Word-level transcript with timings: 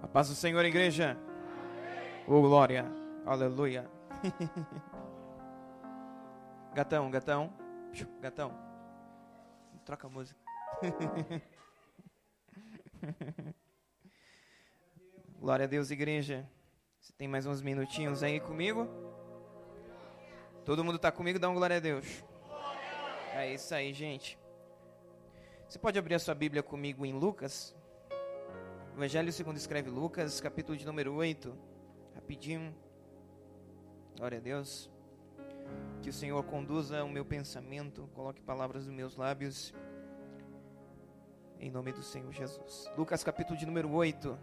A 0.00 0.06
paz 0.06 0.28
do 0.28 0.34
Senhor, 0.36 0.64
igreja. 0.64 1.18
Oh, 2.24 2.40
glória. 2.40 2.86
Aleluia. 3.26 3.90
gatão, 6.72 7.10
gatão. 7.10 7.52
Gatão. 8.20 8.56
Troca 9.84 10.06
a 10.06 10.10
música. 10.10 10.38
Glória 15.40 15.64
a 15.64 15.68
Deus, 15.68 15.90
igreja. 15.90 16.48
Você 17.00 17.12
tem 17.14 17.26
mais 17.26 17.44
uns 17.44 17.60
minutinhos 17.60 18.22
aí 18.22 18.38
comigo? 18.38 18.88
Todo 20.64 20.84
mundo 20.84 20.94
está 20.96 21.10
comigo? 21.10 21.40
Dá 21.40 21.48
um 21.48 21.54
glória 21.54 21.78
a 21.78 21.80
Deus. 21.80 22.22
É 23.32 23.52
isso 23.52 23.74
aí, 23.74 23.92
gente. 23.92 24.43
Você 25.74 25.78
pode 25.80 25.98
abrir 25.98 26.14
a 26.14 26.20
sua 26.20 26.36
Bíblia 26.36 26.62
comigo 26.62 27.04
em 27.04 27.12
Lucas? 27.12 27.74
Evangelho 28.94 29.32
segundo 29.32 29.56
escreve 29.56 29.90
Lucas, 29.90 30.40
capítulo 30.40 30.78
de 30.78 30.86
número 30.86 31.12
8. 31.12 31.52
Rapidinho. 32.14 32.72
Glória 34.16 34.38
a 34.38 34.40
Deus. 34.40 34.88
Que 36.00 36.10
o 36.10 36.12
Senhor 36.12 36.40
conduza 36.44 37.02
o 37.02 37.08
meu 37.08 37.24
pensamento, 37.24 38.08
coloque 38.14 38.40
palavras 38.40 38.86
nos 38.86 38.94
meus 38.94 39.16
lábios. 39.16 39.74
Em 41.58 41.72
nome 41.72 41.92
do 41.92 42.04
Senhor 42.04 42.32
Jesus. 42.32 42.88
Lucas 42.96 43.24
capítulo 43.24 43.58
de 43.58 43.66
número 43.66 43.90
8. 43.90 44.38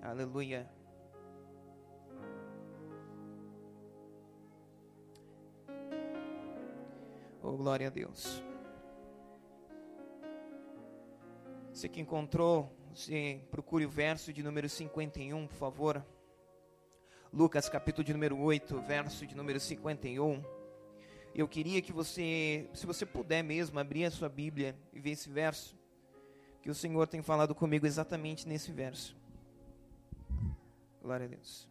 Aleluia. 0.00 0.66
Oh, 7.42 7.52
glória 7.54 7.88
a 7.88 7.90
Deus. 7.90 8.42
Você 11.76 11.90
que 11.90 12.00
encontrou, 12.00 12.74
você 12.94 13.38
procure 13.50 13.84
o 13.84 13.90
verso 13.90 14.32
de 14.32 14.42
número 14.42 14.66
51, 14.66 15.46
por 15.46 15.56
favor. 15.56 16.02
Lucas, 17.30 17.68
capítulo 17.68 18.02
de 18.02 18.14
número 18.14 18.38
8, 18.38 18.80
verso 18.80 19.26
de 19.26 19.36
número 19.36 19.60
51. 19.60 20.42
Eu 21.34 21.46
queria 21.46 21.82
que 21.82 21.92
você, 21.92 22.66
se 22.72 22.86
você 22.86 23.04
puder 23.04 23.44
mesmo, 23.44 23.78
abrir 23.78 24.06
a 24.06 24.10
sua 24.10 24.26
Bíblia 24.26 24.74
e 24.90 24.98
ver 24.98 25.10
esse 25.10 25.28
verso, 25.28 25.76
que 26.62 26.70
o 26.70 26.74
Senhor 26.74 27.06
tem 27.08 27.20
falado 27.20 27.54
comigo 27.54 27.86
exatamente 27.86 28.48
nesse 28.48 28.72
verso. 28.72 29.14
Glória 31.02 31.26
a 31.26 31.28
Deus. 31.28 31.68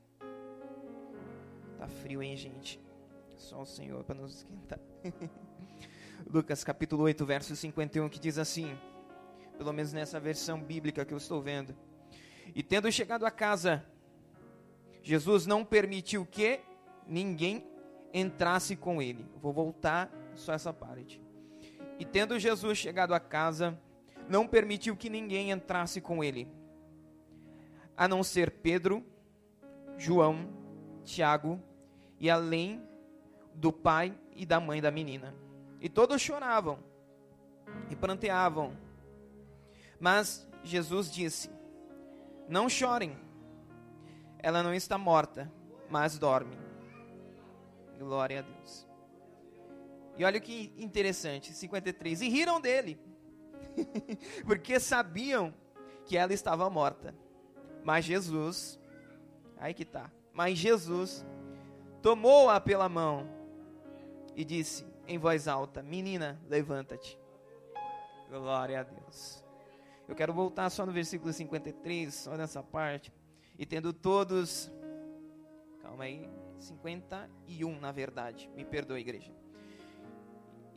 Tá 1.80 1.88
frio, 1.88 2.22
hein, 2.22 2.38
gente? 2.38 2.80
Só 3.39 3.64
o 3.64 3.66
Senhor 3.66 4.03
para 4.03 4.14
nos 4.14 4.36
esquentar. 4.36 4.80
Lucas 6.31 6.64
capítulo 6.64 7.06
8, 7.06 7.26
verso 7.26 7.56
51, 7.56 8.08
que 8.08 8.20
diz 8.20 8.38
assim, 8.38 8.78
pelo 9.58 9.73
menos 9.73 9.94
nessa 9.94 10.20
versão 10.20 10.61
bíblica 10.61 11.06
que 11.06 11.14
eu 11.14 11.17
estou 11.17 11.42
vendo. 11.42 11.75
E 12.53 12.61
tendo 12.61 12.92
chegado 12.92 13.25
a 13.25 13.31
casa, 13.31 13.86
Jesus 15.02 15.45
não 15.45 15.64
permitiu 15.64 16.25
que 16.25 16.59
ninguém 17.08 17.66
entrasse 18.14 18.76
com 18.76 19.02
ele. 19.02 19.26
Vou 19.42 19.52
voltar 19.52 20.11
só 20.36 20.53
essa 20.53 20.73
parte. 20.73 21.22
E 22.00 22.06
tendo 22.06 22.39
Jesus 22.39 22.78
chegado 22.78 23.14
a 23.14 23.20
casa, 23.20 23.80
não 24.28 24.48
permitiu 24.48 24.95
que 24.95 25.09
ninguém 25.09 25.52
entrasse 25.52 26.02
com 26.02 26.23
ele, 26.23 26.48
a 27.95 28.08
não 28.08 28.23
ser 28.23 28.52
Pedro, 28.52 29.06
João, 29.98 30.50
Tiago 31.03 31.61
e 32.20 32.30
além 32.30 32.81
do 33.53 33.72
pai 33.72 34.17
e 34.36 34.45
da 34.45 34.59
mãe 34.59 34.81
da 34.81 34.92
menina. 34.92 35.33
E 35.80 35.88
todos 35.88 36.22
choravam 36.22 36.80
e 37.89 37.95
pranteavam. 37.95 38.76
Mas 40.00 40.48
Jesus 40.64 41.12
disse: 41.12 41.50
Não 42.48 42.70
chorem, 42.70 43.18
ela 44.40 44.62
não 44.62 44.74
está 44.74 44.98
morta, 44.98 45.52
mas 45.90 46.18
dorme. 46.18 46.58
Glória 47.98 48.39
a 48.39 48.42
Deus. 48.42 48.88
E 50.17 50.23
olha 50.23 50.39
que 50.39 50.73
interessante, 50.78 51.54
53. 51.54 52.22
E 52.22 52.30
riram 52.30 52.61
dele, 52.61 53.00
porque 54.45 54.80
sabiam 54.80 55.54
que 56.05 56.17
ela 56.17 56.34
estava 56.34 56.70
morta. 56.70 57.14
Mas 57.84 58.05
Jesus, 58.05 58.80
aí 59.58 59.73
que 59.73 59.86
tá. 59.86 60.11
Mas 60.34 60.58
Jesus 60.58 61.26
tomou-a 62.02 62.60
pela 62.60 62.89
mão 62.89 63.30
e 64.36 64.44
disse: 64.44 64.86
em 65.08 65.17
voz 65.17 65.48
alta: 65.48 65.84
Menina, 65.84 66.39
levanta-te. 66.48 67.20
Glória 68.30 68.80
a 68.80 68.84
Deus. 68.84 69.45
Eu 70.08 70.16
quero 70.16 70.33
voltar 70.33 70.70
só 70.70 70.86
no 70.86 70.92
versículo 70.92 71.33
53, 71.33 72.14
só 72.14 72.38
nessa 72.38 72.61
parte. 72.61 73.11
E 73.58 73.66
tendo 73.66 73.92
todos. 73.92 74.71
Calma 75.82 76.04
aí. 76.04 76.30
51, 76.60 77.80
na 77.80 77.92
verdade. 77.92 78.49
Me 78.55 78.64
perdoe, 78.64 79.02
igreja. 79.02 79.32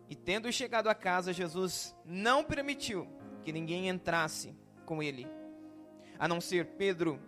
E 0.08 0.14
tendo 0.14 0.50
chegado 0.50 0.88
a 0.88 0.94
casa, 0.94 1.32
Jesus 1.32 1.94
não 2.04 2.42
permitiu 2.42 3.06
que 3.42 3.52
ninguém 3.52 3.88
entrasse 3.88 4.54
com 4.86 5.02
ele, 5.02 5.26
a 6.18 6.26
não 6.26 6.40
ser 6.40 6.64
Pedro, 6.64 7.20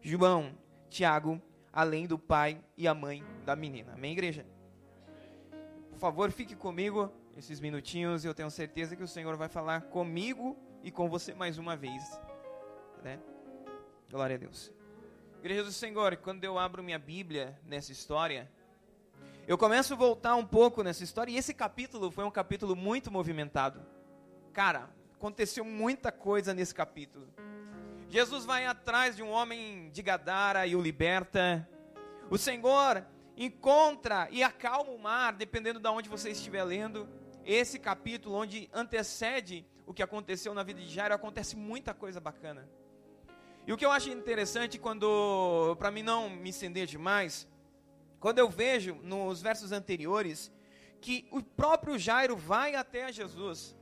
João, 0.00 0.56
Tiago, 0.88 1.42
além 1.72 2.06
do 2.06 2.16
pai 2.18 2.60
e 2.76 2.86
a 2.86 2.94
mãe 2.94 3.24
da 3.44 3.56
menina. 3.56 3.94
Amém, 3.94 4.12
igreja? 4.12 4.46
Por 5.90 5.98
favor, 5.98 6.30
fique 6.30 6.54
comigo 6.54 7.12
esses 7.36 7.58
minutinhos. 7.58 8.24
Eu 8.24 8.34
tenho 8.34 8.50
certeza 8.50 8.94
que 8.94 9.02
o 9.02 9.08
Senhor 9.08 9.36
vai 9.36 9.48
falar 9.48 9.82
comigo 9.82 10.56
e 10.82 10.90
com 10.90 11.08
você 11.08 11.34
mais 11.34 11.58
uma 11.58 11.76
vez. 11.76 12.02
Né? 13.02 13.18
Glória 14.10 14.36
a 14.36 14.38
Deus. 14.38 14.72
Igreja 15.38 15.62
do 15.62 15.72
Senhor, 15.72 16.16
quando 16.16 16.42
eu 16.44 16.58
abro 16.58 16.82
minha 16.82 16.98
Bíblia 16.98 17.58
nessa 17.64 17.92
história, 17.92 18.50
eu 19.46 19.56
começo 19.56 19.94
a 19.94 19.96
voltar 19.96 20.34
um 20.34 20.44
pouco 20.44 20.82
nessa 20.82 21.04
história. 21.04 21.32
E 21.32 21.36
esse 21.36 21.54
capítulo 21.54 22.10
foi 22.10 22.24
um 22.24 22.30
capítulo 22.30 22.74
muito 22.74 23.10
movimentado. 23.10 23.80
Cara, 24.52 24.90
aconteceu 25.14 25.64
muita 25.64 26.10
coisa 26.10 26.52
nesse 26.52 26.74
capítulo. 26.74 27.28
Jesus 28.08 28.44
vai 28.44 28.66
atrás 28.66 29.16
de 29.16 29.22
um 29.22 29.30
homem 29.30 29.90
de 29.90 30.02
Gadara 30.02 30.66
e 30.66 30.74
o 30.74 30.80
liberta. 30.80 31.68
O 32.30 32.36
Senhor 32.36 33.04
encontra 33.36 34.28
e 34.30 34.42
acalma 34.42 34.90
o 34.90 34.98
mar, 34.98 35.34
dependendo 35.34 35.78
de 35.78 35.88
onde 35.88 36.08
você 36.08 36.30
estiver 36.30 36.64
lendo. 36.64 37.08
Esse 37.44 37.78
capítulo, 37.78 38.34
onde 38.34 38.68
antecede 38.72 39.66
o 39.88 39.94
que 39.94 40.02
aconteceu 40.02 40.52
na 40.52 40.62
vida 40.62 40.80
de 40.82 40.86
Jairo, 40.86 41.14
acontece 41.14 41.56
muita 41.56 41.94
coisa 41.94 42.20
bacana. 42.20 42.68
E 43.66 43.72
o 43.72 43.76
que 43.76 43.86
eu 43.86 43.90
acho 43.90 44.10
interessante, 44.10 44.78
quando, 44.78 45.74
para 45.78 45.90
mim 45.90 46.02
não 46.02 46.28
me 46.28 46.50
estender 46.50 46.86
demais, 46.86 47.48
quando 48.20 48.38
eu 48.38 48.50
vejo 48.50 48.96
nos 49.02 49.40
versos 49.40 49.72
anteriores 49.72 50.52
que 51.00 51.26
o 51.30 51.42
próprio 51.42 51.98
Jairo 51.98 52.36
vai 52.36 52.74
até 52.74 53.10
Jesus 53.10 53.74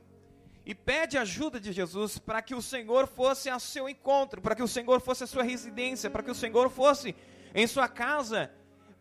e 0.65 0.73
pede 0.73 1.17
ajuda 1.17 1.59
de 1.59 1.73
Jesus 1.73 2.17
para 2.17 2.41
que 2.41 2.55
o 2.55 2.61
Senhor 2.61 3.05
fosse 3.05 3.49
ao 3.49 3.59
seu 3.59 3.89
encontro, 3.89 4.41
para 4.41 4.55
que 4.55 4.63
o 4.63 4.67
Senhor 4.67 5.01
fosse 5.01 5.25
a 5.25 5.27
sua 5.27 5.43
residência, 5.43 6.09
para 6.09 6.23
que 6.23 6.31
o 6.31 6.35
Senhor 6.35 6.69
fosse 6.69 7.13
em 7.53 7.67
sua 7.67 7.89
casa 7.89 8.49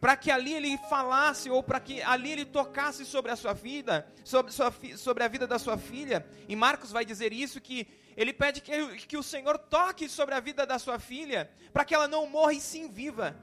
para 0.00 0.16
que 0.16 0.30
ali 0.30 0.52
ele 0.52 0.78
falasse 0.90 1.48
ou 1.50 1.62
para 1.62 1.80
que 1.80 2.02
ali 2.02 2.30
ele 2.30 2.44
tocasse 2.44 3.04
sobre 3.04 3.32
a 3.32 3.36
sua 3.36 3.52
vida, 3.52 4.06
sobre, 4.24 4.52
sua, 4.52 4.72
sobre 4.96 5.24
a 5.24 5.28
vida 5.28 5.46
da 5.46 5.58
sua 5.58 5.78
filha. 5.78 6.26
E 6.48 6.54
Marcos 6.54 6.92
vai 6.92 7.04
dizer 7.04 7.32
isso 7.32 7.60
que 7.60 7.88
ele 8.16 8.32
pede 8.32 8.60
que, 8.60 8.96
que 9.06 9.16
o 9.16 9.22
Senhor 9.22 9.58
toque 9.58 10.08
sobre 10.08 10.34
a 10.34 10.40
vida 10.40 10.66
da 10.66 10.78
sua 10.78 10.98
filha, 10.98 11.50
para 11.72 11.84
que 11.84 11.94
ela 11.94 12.08
não 12.08 12.26
morra 12.26 12.52
e 12.52 12.60
sim 12.60 12.88
viva. 12.88 13.36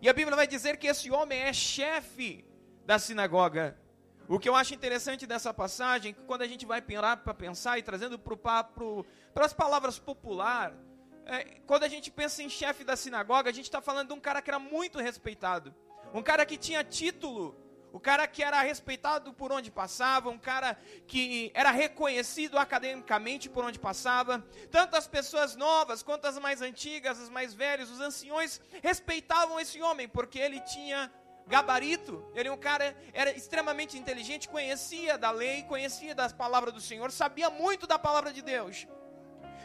E 0.00 0.08
a 0.08 0.12
Bíblia 0.12 0.36
vai 0.36 0.46
dizer 0.46 0.76
que 0.76 0.86
esse 0.86 1.10
homem 1.10 1.40
é 1.40 1.52
chefe 1.52 2.44
da 2.84 2.98
sinagoga. 2.98 3.76
O 4.28 4.38
que 4.38 4.48
eu 4.48 4.56
acho 4.56 4.74
interessante 4.74 5.26
dessa 5.26 5.52
passagem, 5.52 6.14
que 6.14 6.22
quando 6.22 6.42
a 6.42 6.46
gente 6.46 6.64
vai 6.64 6.80
parar 6.80 7.18
para 7.18 7.34
pensar 7.34 7.78
e 7.78 7.82
trazendo 7.82 8.18
para 8.18 8.66
as 9.44 9.52
palavras 9.52 9.98
popular, 9.98 10.72
é, 11.26 11.44
quando 11.66 11.84
a 11.84 11.88
gente 11.88 12.10
pensa 12.10 12.42
em 12.42 12.48
chefe 12.48 12.84
da 12.84 12.96
sinagoga, 12.96 13.50
a 13.50 13.52
gente 13.52 13.66
está 13.66 13.80
falando 13.80 14.08
de 14.08 14.14
um 14.14 14.20
cara 14.20 14.42
que 14.42 14.50
era 14.50 14.58
muito 14.58 14.98
respeitado, 14.98 15.74
um 16.12 16.22
cara 16.22 16.44
que 16.44 16.56
tinha 16.56 16.82
título, 16.84 17.56
o 17.92 18.00
cara 18.00 18.26
que 18.26 18.42
era 18.42 18.60
respeitado 18.62 19.34
por 19.34 19.52
onde 19.52 19.70
passava, 19.70 20.30
um 20.30 20.38
cara 20.38 20.78
que 21.06 21.50
era 21.54 21.70
reconhecido 21.70 22.58
academicamente 22.58 23.50
por 23.50 23.64
onde 23.64 23.78
passava. 23.78 24.42
Tanto 24.70 24.96
as 24.96 25.06
pessoas 25.06 25.54
novas 25.56 26.02
quanto 26.02 26.24
as 26.26 26.38
mais 26.38 26.62
antigas, 26.62 27.20
as 27.20 27.28
mais 27.28 27.52
velhas, 27.52 27.90
os 27.90 28.00
anciões 28.00 28.60
respeitavam 28.82 29.60
esse 29.60 29.80
homem 29.82 30.08
porque 30.08 30.38
ele 30.38 30.58
tinha 30.60 31.12
gabarito. 31.46 32.24
Ele 32.34 32.48
é 32.48 32.52
um 32.52 32.56
cara 32.56 32.96
era 33.12 33.30
extremamente 33.30 33.98
inteligente, 33.98 34.48
conhecia 34.48 35.18
da 35.18 35.30
lei, 35.30 35.62
conhecia 35.64 36.14
das 36.14 36.32
palavras 36.32 36.72
do 36.72 36.80
Senhor, 36.80 37.12
sabia 37.12 37.50
muito 37.50 37.86
da 37.86 37.98
palavra 37.98 38.32
de 38.32 38.40
Deus. 38.40 38.86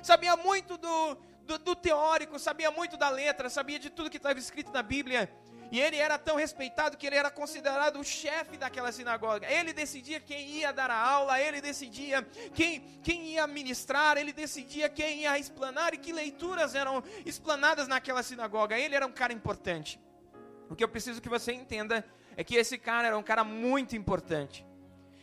Sabia 0.04 0.36
muito 0.36 0.78
do, 0.78 1.18
do, 1.48 1.58
do 1.58 1.76
teórico, 1.76 2.38
sabia 2.38 2.70
muito 2.70 2.98
da 2.98 3.10
letra, 3.10 3.50
sabia 3.50 3.80
de 3.80 3.90
tudo 3.90 4.10
que 4.10 4.18
estava 4.18 4.38
escrito 4.38 4.72
na 4.72 4.84
Bíblia. 4.84 5.32
E 5.70 5.82
ele 5.82 5.98
era 5.98 6.18
tão 6.18 6.36
respeitado 6.36 6.96
que 6.96 7.06
ele 7.06 7.16
era 7.16 7.30
considerado 7.30 8.00
o 8.00 8.04
chefe 8.04 8.58
daquela 8.58 8.92
sinagoga. 8.92 9.52
Ele 9.52 9.74
decidia 9.74 10.20
quem 10.20 10.48
ia 10.48 10.72
dar 10.72 10.90
a 10.90 10.98
aula, 10.98 11.42
ele 11.42 11.60
decidia 11.60 12.22
quem, 12.54 12.82
quem 13.04 13.34
ia 13.34 13.46
ministrar, 13.48 14.18
ele 14.18 14.32
decidia 14.32 14.88
quem 14.88 15.22
ia 15.22 15.38
explanar 15.38 15.94
e 15.94 15.98
que 15.98 16.14
leituras 16.14 16.74
eram 16.74 17.04
explanadas 17.26 17.88
naquela 17.88 18.24
sinagoga. 18.24 18.78
Ele 18.78 18.96
era 18.96 19.06
um 19.06 19.12
cara 19.12 19.34
importante. 19.34 20.00
O 20.70 20.76
que 20.76 20.84
eu 20.84 20.90
preciso 20.90 21.22
que 21.22 21.30
você 21.30 21.52
entenda 21.52 22.06
é 22.38 22.44
que 22.44 22.56
esse 22.56 22.78
cara 22.78 23.08
era 23.08 23.18
um 23.18 23.24
cara 23.24 23.44
muito 23.44 23.96
importante. 23.96 24.66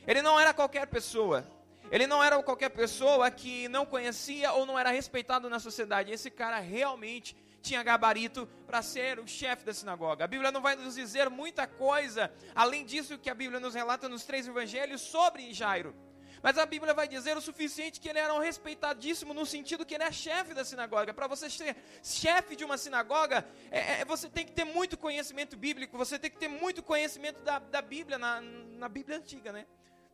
Ele 0.06 0.21
não 0.21 0.38
era 0.38 0.53
qualquer 0.53 0.87
pessoa. 0.87 1.47
Ele 1.94 2.08
não 2.08 2.20
era 2.25 2.43
qualquer 2.43 2.70
pessoa 2.70 3.31
que 3.31 3.69
não 3.69 3.87
conhecia 3.87 4.52
ou 4.52 4.67
não 4.67 4.76
era 4.76 4.91
respeitado 4.91 5.49
na 5.49 5.61
sociedade. 5.61 6.11
Esse 6.11 6.29
cara 6.29 6.58
realmente 6.58 7.37
tinha 7.62 7.85
gabarito 7.85 8.49
para 8.67 8.82
ser 8.82 9.20
o 9.20 9.29
chefe 9.29 9.64
da 9.64 9.73
sinagoga. 9.73 10.25
A 10.25 10.26
Bíblia 10.26 10.50
não 10.50 10.61
vai 10.61 10.75
nos 10.75 10.96
dizer 10.96 11.31
muita 11.31 11.69
coisa, 11.69 12.32
além 12.52 12.85
disso 12.85 13.17
que 13.17 13.31
a 13.31 13.35
Bíblia 13.35 13.61
nos 13.61 13.76
relata 13.76 14.08
nos 14.08 14.25
três 14.25 14.49
evangelhos 14.49 15.02
sobre 15.02 15.55
Jairo. 15.55 15.94
Mas 16.43 16.58
a 16.58 16.67
Bíblia 16.67 16.93
vai 16.93 17.06
dizer 17.06 17.37
o 17.37 17.41
suficiente 17.41 18.00
que 18.00 18.08
ele 18.08 18.19
era 18.19 18.35
um 18.35 18.40
respeitadíssimo 18.40 19.32
no 19.32 19.47
sentido 19.47 19.87
que 19.87 19.94
ele 19.94 20.02
é 20.02 20.11
chefe 20.11 20.52
da 20.52 20.64
sinagoga. 20.64 21.14
Para 21.14 21.29
você 21.29 21.49
ser 21.49 21.76
chefe 22.02 22.56
de 22.56 22.64
uma 22.64 22.76
sinagoga, 22.76 23.47
é, 23.70 24.00
é, 24.00 24.05
você 24.05 24.29
tem 24.29 24.44
que 24.44 24.50
ter 24.50 24.64
muito 24.64 24.97
conhecimento 24.99 25.56
bíblico, 25.56 25.97
você 25.97 26.19
tem 26.19 26.29
que 26.29 26.38
ter 26.38 26.49
muito 26.49 26.82
conhecimento 26.82 27.40
da, 27.44 27.61
da 27.61 27.81
Bíblia, 27.81 28.19
na, 28.19 28.40
na 28.40 28.88
Bíblia 28.88 29.19
antiga, 29.19 29.52
né? 29.52 29.64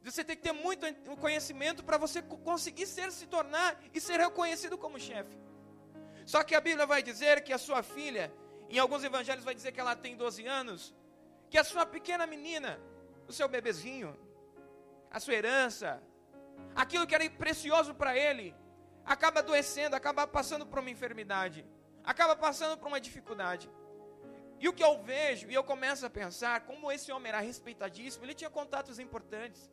Você 0.03 0.25
tem 0.25 0.37
que 0.37 0.43
ter 0.43 0.53
muito 0.53 0.87
conhecimento 1.17 1.85
para 1.85 1.99
você 1.99 2.23
conseguir 2.23 2.87
ser, 2.87 3.13
se 3.13 3.27
tornar 3.27 3.79
e 3.93 4.01
ser 4.01 4.19
reconhecido 4.19 4.79
como 4.79 4.99
chefe. 4.99 5.37
Só 6.25 6.43
que 6.43 6.55
a 6.55 6.61
Bíblia 6.61 6.87
vai 6.87 7.03
dizer 7.03 7.43
que 7.43 7.53
a 7.53 7.59
sua 7.59 7.83
filha, 7.83 8.33
em 8.69 8.79
alguns 8.79 9.05
evangelhos 9.05 9.45
vai 9.45 9.55
dizer 9.55 9.73
que 9.73 9.81
ela 9.81 9.95
tem 9.95 10.17
12 10.17 10.47
anos, 10.47 10.95
que 11.51 11.59
a 11.59 11.65
sua 11.65 11.85
pequena 11.85 12.27
menina, 12.27 12.81
o 13.29 13.33
seu 13.33 13.49
bebezinho, 13.49 14.17
a 15.11 15.21
sua 15.21 15.35
herança, 15.35 16.03
aquilo 16.75 17.07
que 17.07 17.15
era 17.15 17.29
precioso 17.31 17.95
para 17.95 18.17
ele, 18.17 18.55
acaba 19.05 19.41
adoecendo, 19.41 19.97
acaba 19.97 20.27
passando 20.27 20.65
por 20.65 20.79
uma 20.79 20.91
enfermidade, 20.91 21.67
acaba 22.05 22.35
passando 22.37 22.79
por 22.79 22.89
uma 22.89 23.01
dificuldade. 23.01 23.71
E 24.59 24.69
o 24.69 24.73
que 24.73 24.85
eu 24.85 25.03
vejo, 25.03 25.51
e 25.51 25.55
eu 25.55 25.65
começo 25.65 26.07
a 26.07 26.11
pensar, 26.11 26.61
como 26.61 26.93
esse 26.93 27.11
homem 27.11 27.31
era 27.31 27.41
respeitadíssimo, 27.41 28.25
ele 28.25 28.35
tinha 28.35 28.51
contatos 28.51 28.99
importantes. 28.99 29.71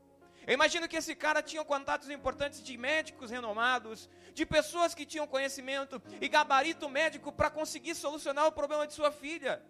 Eu 0.47 0.53
imagino 0.53 0.87
que 0.87 0.95
esse 0.95 1.13
cara 1.13 1.43
tinha 1.43 1.63
contatos 1.65 2.09
importantes 2.09 2.63
de 2.63 2.77
médicos 2.77 3.29
renomados, 3.29 4.09
de 4.33 4.45
pessoas 4.45 4.95
que 4.95 5.05
tinham 5.05 5.27
conhecimento 5.27 6.01
e 6.21 6.29
gabarito 6.29 6.87
médico 6.87 7.33
para 7.33 7.49
conseguir 7.49 7.95
solucionar 7.95 8.45
o 8.47 8.51
problema 8.53 8.87
de 8.87 8.93
sua 8.93 9.11
filha. 9.11 9.61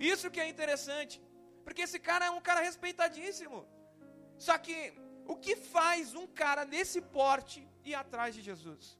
Isso 0.00 0.28
que 0.28 0.40
é 0.40 0.48
interessante, 0.48 1.22
porque 1.62 1.82
esse 1.82 2.00
cara 2.00 2.24
é 2.26 2.30
um 2.30 2.40
cara 2.40 2.60
respeitadíssimo. 2.60 3.64
Só 4.36 4.58
que 4.58 4.92
o 5.24 5.36
que 5.36 5.54
faz 5.54 6.16
um 6.16 6.26
cara 6.26 6.64
desse 6.64 7.00
porte 7.00 7.64
ir 7.84 7.94
atrás 7.94 8.34
de 8.34 8.42
Jesus? 8.42 8.98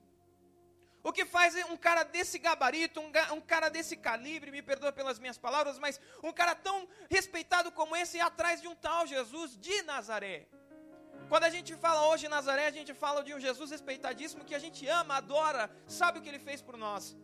O 1.02 1.12
que 1.12 1.24
faz 1.24 1.56
um 1.68 1.76
cara 1.76 2.04
desse 2.04 2.38
gabarito, 2.38 3.00
um, 3.00 3.10
um, 3.34 3.40
cara 3.40 3.68
desse 3.68 3.96
calibre, 3.96 4.52
me 4.52 4.62
perdoa 4.62 4.92
pelas 4.92 5.18
minhas 5.18 5.36
palavras, 5.36 5.80
mas 5.80 6.00
um 6.22 6.32
cara 6.32 6.54
tão 6.54 6.88
respeitado 7.10 7.72
como 7.72 7.96
esse 7.96 8.18
ir 8.18 8.20
atrás 8.20 8.62
de 8.62 8.68
um 8.68 8.76
tal 8.76 9.04
Jesus 9.04 9.58
de 9.58 9.82
Nazaré? 9.82 10.46
Quando 11.32 11.44
a 11.44 11.54
gente 11.54 11.74
fala 11.82 12.00
hoje 12.08 12.26
em 12.26 12.28
Nazaré, 12.28 12.64
a 12.66 12.76
gente 12.78 12.92
fala 12.92 13.24
de 13.26 13.32
um 13.34 13.40
Jesus 13.40 13.70
respeitadíssimo 13.70 14.44
que 14.48 14.54
a 14.54 14.58
gente 14.64 14.86
ama, 14.86 15.14
adora, 15.16 15.62
sabe 15.86 16.18
o 16.18 16.22
que 16.22 16.28
ele 16.28 16.38
fez 16.48 16.60
por 16.60 16.76
nós. 16.76 17.16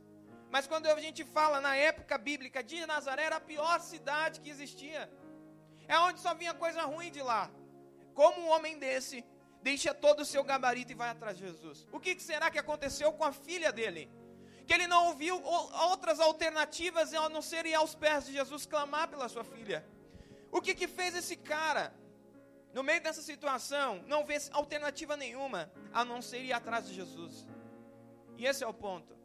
Mas 0.51 0.67
quando 0.67 0.87
a 0.87 0.99
gente 1.07 1.23
fala 1.25 1.61
na 1.61 1.77
época 1.77 2.17
bíblica 2.17 2.63
de 2.63 2.87
Nazaré, 2.87 3.25
era 3.25 3.37
a 3.37 3.47
pior 3.51 3.79
cidade 3.81 4.41
que 4.41 4.49
existia. 4.49 5.03
É 5.87 5.99
onde 5.99 6.21
só 6.21 6.33
vinha 6.35 6.55
coisa 6.55 6.81
ruim 6.85 7.11
de 7.11 7.21
lá. 7.21 7.51
Como 8.15 8.41
um 8.41 8.49
homem 8.49 8.79
desse 8.79 9.23
deixa 9.61 9.93
todo 9.93 10.21
o 10.21 10.31
seu 10.33 10.43
gabarito 10.43 10.91
e 10.93 10.95
vai 10.95 11.11
atrás 11.11 11.37
de 11.37 11.45
Jesus? 11.45 11.87
O 11.93 12.01
que 12.01 12.19
será 12.19 12.51
que 12.51 12.59
aconteceu 12.59 13.13
com 13.13 13.25
a 13.25 13.33
filha 13.47 13.71
dele? 13.71 14.11
Que 14.67 14.73
ele 14.73 14.87
não 14.87 15.09
ouviu 15.09 15.39
outras 15.91 16.19
alternativas 16.19 17.13
a 17.13 17.29
não 17.29 17.43
ser 17.43 17.67
ir 17.67 17.75
aos 17.75 17.95
pés 17.95 18.25
de 18.25 18.33
Jesus 18.33 18.65
clamar 18.65 19.09
pela 19.09 19.29
sua 19.29 19.45
filha. 19.45 19.87
O 20.51 20.63
que, 20.63 20.75
que 20.75 20.89
fez 20.89 21.15
esse 21.15 21.37
cara? 21.37 21.93
No 22.73 22.83
meio 22.83 23.03
dessa 23.03 23.23
situação, 23.23 24.03
não 24.07 24.25
vê 24.25 24.37
alternativa 24.53 25.17
nenhuma 25.17 25.71
a 25.93 26.05
não 26.05 26.21
ser 26.21 26.43
ir 26.43 26.53
atrás 26.53 26.87
de 26.87 26.95
Jesus. 26.95 27.47
E 28.37 28.47
esse 28.47 28.63
é 28.63 28.67
o 28.67 28.75
ponto. 28.75 29.17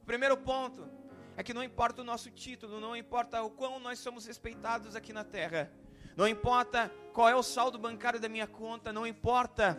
O 0.00 0.04
primeiro 0.04 0.36
ponto 0.36 0.88
é 1.36 1.42
que 1.42 1.54
não 1.54 1.62
importa 1.62 2.02
o 2.02 2.04
nosso 2.04 2.30
título, 2.30 2.80
não 2.80 2.96
importa 2.96 3.42
o 3.42 3.50
quão 3.50 3.80
nós 3.80 3.98
somos 3.98 4.26
respeitados 4.26 4.94
aqui 4.94 5.12
na 5.12 5.24
terra, 5.24 5.72
não 6.16 6.28
importa 6.28 6.92
qual 7.12 7.28
é 7.28 7.34
o 7.34 7.42
saldo 7.42 7.78
bancário 7.78 8.20
da 8.20 8.28
minha 8.28 8.46
conta, 8.46 8.92
não 8.92 9.06
importa 9.06 9.78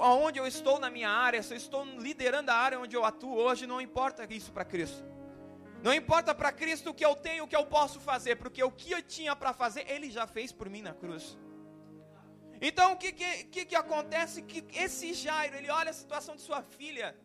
aonde 0.00 0.38
eu 0.38 0.46
estou 0.46 0.78
na 0.78 0.88
minha 0.88 1.10
área, 1.10 1.42
se 1.42 1.52
eu 1.52 1.56
estou 1.56 1.84
liderando 1.84 2.50
a 2.50 2.54
área 2.54 2.80
onde 2.80 2.96
eu 2.96 3.04
atuo 3.04 3.34
hoje, 3.34 3.66
não 3.66 3.80
importa 3.80 4.26
isso 4.32 4.52
para 4.52 4.64
Cristo. 4.64 5.04
Não 5.82 5.92
importa 5.92 6.34
para 6.34 6.50
Cristo 6.50 6.90
o 6.90 6.94
que 6.94 7.04
eu 7.04 7.14
tenho, 7.14 7.44
o 7.44 7.48
que 7.48 7.54
eu 7.54 7.66
posso 7.66 8.00
fazer, 8.00 8.36
porque 8.36 8.62
o 8.62 8.72
que 8.72 8.90
eu 8.90 9.02
tinha 9.02 9.36
para 9.36 9.52
fazer, 9.52 9.88
Ele 9.90 10.10
já 10.10 10.26
fez 10.26 10.50
por 10.50 10.68
mim 10.70 10.82
na 10.82 10.94
cruz. 10.94 11.38
Então 12.60 12.92
o 12.92 12.96
que, 12.96 13.12
que, 13.12 13.64
que, 13.66 13.76
acontece? 13.76 14.42
Que 14.42 14.64
esse 14.72 15.12
Jairo, 15.14 15.56
ele 15.56 15.70
olha 15.70 15.90
a 15.90 15.94
situação 15.94 16.36
de 16.36 16.42
sua 16.42 16.62
filha. 16.62 17.16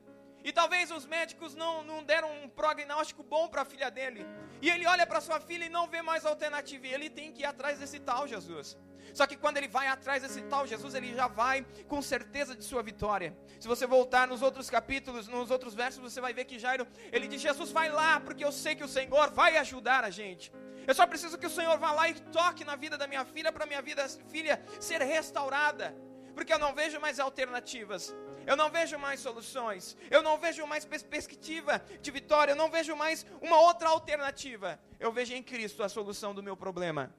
E 0.43 0.51
talvez 0.51 0.89
os 0.89 1.05
médicos 1.05 1.53
não, 1.55 1.83
não 1.83 2.03
deram 2.03 2.31
um 2.43 2.49
prognóstico 2.49 3.21
bom 3.21 3.47
para 3.47 3.61
a 3.61 3.65
filha 3.65 3.91
dele. 3.91 4.25
E 4.61 4.69
ele 4.69 4.87
olha 4.87 5.05
para 5.05 5.21
sua 5.21 5.39
filha 5.39 5.65
e 5.65 5.69
não 5.69 5.87
vê 5.87 6.01
mais 6.01 6.25
alternativa. 6.25 6.87
E 6.87 6.93
ele 6.93 7.09
tem 7.09 7.31
que 7.31 7.41
ir 7.41 7.45
atrás 7.45 7.77
desse 7.79 7.99
tal 7.99 8.27
Jesus. 8.27 8.77
Só 9.13 9.27
que 9.27 9.35
quando 9.35 9.57
ele 9.57 9.67
vai 9.67 9.87
atrás 9.87 10.23
desse 10.23 10.41
tal 10.43 10.65
Jesus, 10.65 10.95
ele 10.95 11.13
já 11.13 11.27
vai 11.27 11.65
com 11.87 12.01
certeza 12.01 12.55
de 12.55 12.63
sua 12.63 12.81
vitória. 12.81 13.35
Se 13.59 13.67
você 13.67 13.85
voltar 13.85 14.27
nos 14.27 14.41
outros 14.41 14.69
capítulos, 14.69 15.27
nos 15.27 15.51
outros 15.51 15.73
versos, 15.73 16.01
você 16.01 16.21
vai 16.21 16.33
ver 16.33 16.45
que 16.45 16.57
Jairo, 16.57 16.87
ele 17.11 17.27
diz: 17.27 17.41
Jesus, 17.41 17.71
vai 17.71 17.89
lá, 17.89 18.19
porque 18.19 18.43
eu 18.43 18.51
sei 18.51 18.75
que 18.75 18.83
o 18.83 18.87
Senhor 18.87 19.29
vai 19.31 19.57
ajudar 19.57 20.03
a 20.03 20.09
gente. 20.09 20.51
Eu 20.87 20.93
só 20.93 21.05
preciso 21.05 21.37
que 21.37 21.45
o 21.45 21.49
Senhor 21.49 21.77
vá 21.77 21.91
lá 21.91 22.09
e 22.09 22.13
toque 22.13 22.63
na 22.63 22.75
vida 22.75 22.97
da 22.97 23.07
minha 23.07 23.23
filha 23.25 23.51
para 23.51 23.65
minha 23.65 23.81
vida, 23.81 24.07
filha 24.29 24.63
ser 24.79 25.01
restaurada, 25.01 25.95
porque 26.33 26.53
eu 26.53 26.59
não 26.59 26.73
vejo 26.73 26.99
mais 26.99 27.19
alternativas. 27.19 28.13
Eu 28.45 28.55
não 28.55 28.69
vejo 28.69 28.97
mais 28.97 29.19
soluções. 29.19 29.95
Eu 30.09 30.21
não 30.21 30.37
vejo 30.37 30.65
mais 30.65 30.83
perspectiva 30.83 31.79
de 32.01 32.09
vitória. 32.11 32.53
Eu 32.53 32.55
não 32.55 32.71
vejo 32.71 32.95
mais 32.95 33.25
uma 33.41 33.59
outra 33.59 33.89
alternativa. 33.89 34.79
Eu 34.99 35.11
vejo 35.11 35.33
em 35.33 35.43
Cristo 35.43 35.83
a 35.83 35.89
solução 35.89 36.33
do 36.33 36.41
meu 36.41 36.57
problema. 36.57 37.13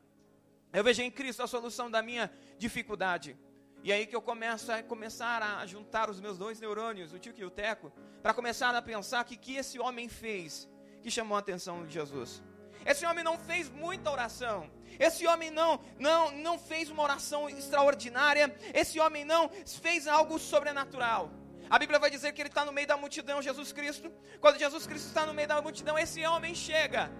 Eu 0.72 0.82
vejo 0.82 1.02
em 1.02 1.10
Cristo 1.10 1.42
a 1.42 1.46
solução 1.46 1.90
da 1.90 2.02
minha 2.02 2.32
dificuldade. 2.58 3.36
E 3.84 3.92
aí 3.92 4.06
que 4.06 4.14
eu 4.14 4.22
começo 4.22 4.70
a 4.72 4.82
começar 4.82 5.42
a 5.42 5.66
juntar 5.66 6.08
os 6.08 6.20
meus 6.20 6.38
dois 6.38 6.60
neurônios, 6.60 7.12
o 7.12 7.18
tio 7.18 7.34
e 7.36 7.44
o 7.44 7.50
teco, 7.50 7.92
para 8.22 8.32
começar 8.32 8.74
a 8.74 8.80
pensar 8.80 9.24
que 9.24 9.36
que 9.36 9.56
esse 9.56 9.78
homem 9.78 10.08
fez 10.08 10.68
que 11.02 11.10
chamou 11.10 11.36
a 11.36 11.40
atenção 11.40 11.84
de 11.84 11.92
Jesus. 11.92 12.42
Esse 12.84 13.06
homem 13.06 13.24
não 13.24 13.38
fez 13.38 13.68
muita 13.68 14.10
oração. 14.10 14.70
Esse 14.98 15.26
homem 15.26 15.50
não, 15.50 15.80
não, 15.98 16.30
não 16.30 16.58
fez 16.58 16.90
uma 16.90 17.02
oração 17.02 17.48
extraordinária. 17.48 18.54
Esse 18.74 19.00
homem 19.00 19.24
não 19.24 19.50
fez 19.80 20.06
algo 20.06 20.38
sobrenatural. 20.38 21.30
A 21.70 21.78
Bíblia 21.78 21.98
vai 21.98 22.10
dizer 22.10 22.32
que 22.32 22.42
ele 22.42 22.48
está 22.48 22.64
no 22.64 22.72
meio 22.72 22.86
da 22.86 22.96
multidão, 22.96 23.40
Jesus 23.40 23.72
Cristo. 23.72 24.12
Quando 24.40 24.58
Jesus 24.58 24.86
Cristo 24.86 25.06
está 25.06 25.24
no 25.24 25.32
meio 25.32 25.48
da 25.48 25.60
multidão, 25.62 25.98
esse 25.98 26.24
homem 26.26 26.54
chega. 26.54 27.10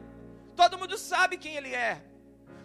Todo 0.54 0.78
mundo 0.78 0.98
sabe 0.98 1.38
quem 1.38 1.54
ele 1.56 1.74
é. 1.74 2.02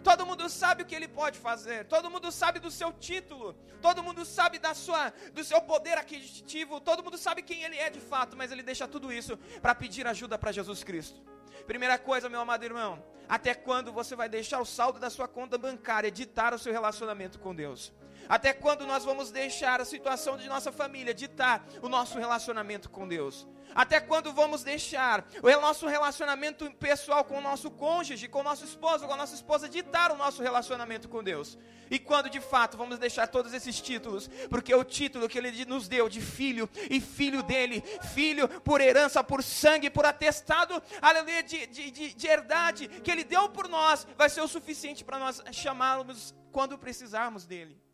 Todo 0.02 0.26
mundo 0.26 0.48
sabe 0.48 0.82
o 0.82 0.86
que 0.86 0.94
ele 0.94 1.08
pode 1.08 1.38
fazer. 1.38 1.84
Todo 1.86 2.10
mundo 2.10 2.30
sabe 2.30 2.58
do 2.58 2.70
seu 2.70 2.92
título. 2.92 3.54
Todo 3.82 4.02
mundo 4.02 4.24
sabe 4.24 4.58
da 4.58 4.74
sua, 4.74 5.12
do 5.32 5.44
seu 5.44 5.60
poder 5.60 5.98
aquisitivo. 5.98 6.80
Todo 6.80 7.02
mundo 7.02 7.18
sabe 7.18 7.42
quem 7.42 7.62
ele 7.62 7.76
é 7.76 7.90
de 7.90 8.00
fato. 8.00 8.36
Mas 8.36 8.52
ele 8.52 8.62
deixa 8.62 8.86
tudo 8.86 9.12
isso 9.12 9.36
para 9.60 9.74
pedir 9.74 10.06
ajuda 10.06 10.38
para 10.38 10.52
Jesus 10.52 10.84
Cristo. 10.84 11.20
Primeira 11.66 11.98
coisa, 11.98 12.28
meu 12.28 12.40
amado 12.40 12.64
irmão, 12.64 13.02
até 13.28 13.54
quando 13.54 13.92
você 13.92 14.16
vai 14.16 14.28
deixar 14.28 14.60
o 14.60 14.64
saldo 14.64 14.98
da 14.98 15.10
sua 15.10 15.28
conta 15.28 15.58
bancária 15.58 16.10
ditar 16.10 16.54
o 16.54 16.58
seu 16.58 16.72
relacionamento 16.72 17.38
com 17.38 17.54
Deus? 17.54 17.92
Até 18.28 18.52
quando 18.52 18.86
nós 18.86 19.04
vamos 19.04 19.30
deixar 19.30 19.80
a 19.80 19.84
situação 19.84 20.36
de 20.36 20.48
nossa 20.48 20.70
família 20.70 21.14
ditar 21.14 21.64
o 21.80 21.88
nosso 21.88 22.18
relacionamento 22.18 22.90
com 22.90 23.08
Deus? 23.08 23.46
Até 23.74 24.00
quando 24.00 24.32
vamos 24.32 24.62
deixar 24.62 25.26
o 25.42 25.60
nosso 25.60 25.86
relacionamento 25.86 26.70
pessoal 26.72 27.24
com 27.24 27.38
o 27.38 27.40
nosso 27.40 27.70
cônjuge, 27.70 28.28
com 28.28 28.40
o 28.40 28.42
nosso 28.42 28.64
esposo, 28.64 29.06
com 29.06 29.14
a 29.14 29.16
nossa 29.16 29.34
esposa 29.34 29.68
ditar 29.68 30.10
o 30.10 30.16
nosso 30.16 30.42
relacionamento 30.42 31.08
com 31.08 31.22
Deus? 31.22 31.58
E 31.90 31.98
quando 31.98 32.28
de 32.28 32.40
fato 32.40 32.76
vamos 32.76 32.98
deixar 32.98 33.28
todos 33.28 33.54
esses 33.54 33.80
títulos, 33.80 34.28
porque 34.50 34.74
o 34.74 34.84
título 34.84 35.28
que 35.28 35.38
ele 35.38 35.64
nos 35.64 35.88
deu 35.88 36.08
de 36.08 36.20
filho 36.20 36.68
e 36.90 37.00
filho 37.00 37.42
dele, 37.42 37.82
filho 38.14 38.48
por 38.60 38.80
herança, 38.80 39.24
por 39.24 39.42
sangue, 39.42 39.88
por 39.88 40.04
atestado, 40.04 40.82
aleluia, 41.00 41.42
de, 41.42 41.66
de, 41.66 41.90
de, 41.90 42.14
de 42.14 42.26
herdade, 42.26 42.88
que 42.88 43.10
ele 43.10 43.24
deu 43.24 43.48
por 43.48 43.68
nós, 43.68 44.06
vai 44.16 44.28
ser 44.28 44.42
o 44.42 44.48
suficiente 44.48 45.02
para 45.04 45.18
nós 45.18 45.42
chamá-los 45.52 46.34
quando 46.52 46.76
precisarmos 46.76 47.46
dele. 47.46 47.87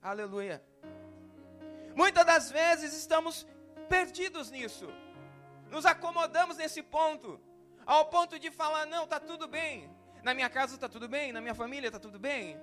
Aleluia. 0.00 0.62
Muitas 1.94 2.24
das 2.24 2.50
vezes 2.50 2.92
estamos 2.94 3.46
perdidos 3.88 4.50
nisso. 4.50 4.86
Nos 5.70 5.84
acomodamos 5.84 6.56
nesse 6.56 6.82
ponto, 6.82 7.40
ao 7.84 8.06
ponto 8.06 8.38
de 8.38 8.50
falar: 8.50 8.86
não, 8.86 9.04
está 9.04 9.18
tudo 9.18 9.48
bem. 9.48 9.90
Na 10.22 10.34
minha 10.34 10.48
casa 10.48 10.74
está 10.74 10.88
tudo 10.88 11.08
bem, 11.08 11.32
na 11.32 11.40
minha 11.40 11.54
família 11.54 11.88
está 11.88 11.98
tudo 11.98 12.18
bem, 12.18 12.56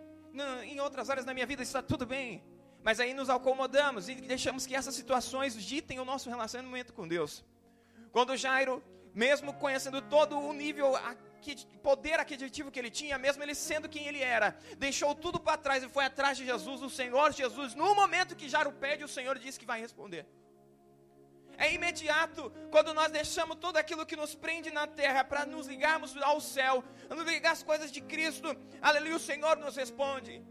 em 0.64 0.80
outras 0.80 1.10
áreas 1.10 1.26
da 1.26 1.34
minha 1.34 1.46
vida 1.46 1.64
está 1.64 1.82
tudo 1.82 2.06
bem. 2.06 2.44
Mas 2.84 3.00
aí 3.00 3.14
nos 3.14 3.30
acomodamos 3.30 4.08
e 4.08 4.16
deixamos 4.16 4.66
que 4.66 4.76
essas 4.76 4.94
situações 4.94 5.56
ditem 5.56 6.00
o 6.00 6.06
nosso 6.06 6.30
relacionamento 6.30 6.94
com 6.94 7.08
Deus. 7.08 7.44
Quando 8.12 8.38
Jairo, 8.38 8.84
mesmo 9.14 9.54
conhecendo 9.54 10.02
todo 10.02 10.38
o 10.38 10.54
nível 10.54 10.94
poder 11.90 12.20
aquisitivo 12.20 12.72
que 12.72 12.80
ele 12.80 12.90
tinha, 12.90 13.18
mesmo 13.18 13.44
ele 13.44 13.56
sendo 13.56 13.90
quem 13.90 14.08
ele 14.08 14.22
era, 14.22 14.58
deixou 14.78 15.14
tudo 15.14 15.40
para 15.40 15.58
trás 15.58 15.84
e 15.84 15.90
foi 15.90 16.06
atrás 16.06 16.38
de 16.38 16.46
Jesus, 16.46 16.82
o 16.82 16.90
Senhor 16.90 17.32
Jesus, 17.34 17.76
no 17.76 17.94
momento 17.94 18.36
que 18.36 18.50
Jairo 18.50 18.72
pede, 18.72 19.04
o 19.04 19.14
Senhor 19.18 19.38
diz 19.38 19.58
que 19.58 19.66
vai 19.66 19.80
responder. 19.80 20.26
É 21.58 21.74
imediato 21.74 22.52
quando 22.70 22.94
nós 22.94 23.12
deixamos 23.12 23.58
tudo 23.58 23.78
aquilo 23.78 24.06
que 24.06 24.16
nos 24.16 24.36
prende 24.36 24.72
na 24.72 24.86
terra 24.88 25.24
para 25.24 25.46
nos 25.46 25.68
ligarmos 25.68 26.16
ao 26.22 26.40
céu, 26.42 26.84
nos 27.10 27.26
ligar 27.26 27.54
às 27.54 27.64
coisas 27.64 27.92
de 27.92 28.02
Cristo. 28.02 28.48
Aleluia, 28.82 29.16
o 29.16 29.20
Senhor 29.20 29.58
nos 29.58 29.76
responde. 29.76 30.44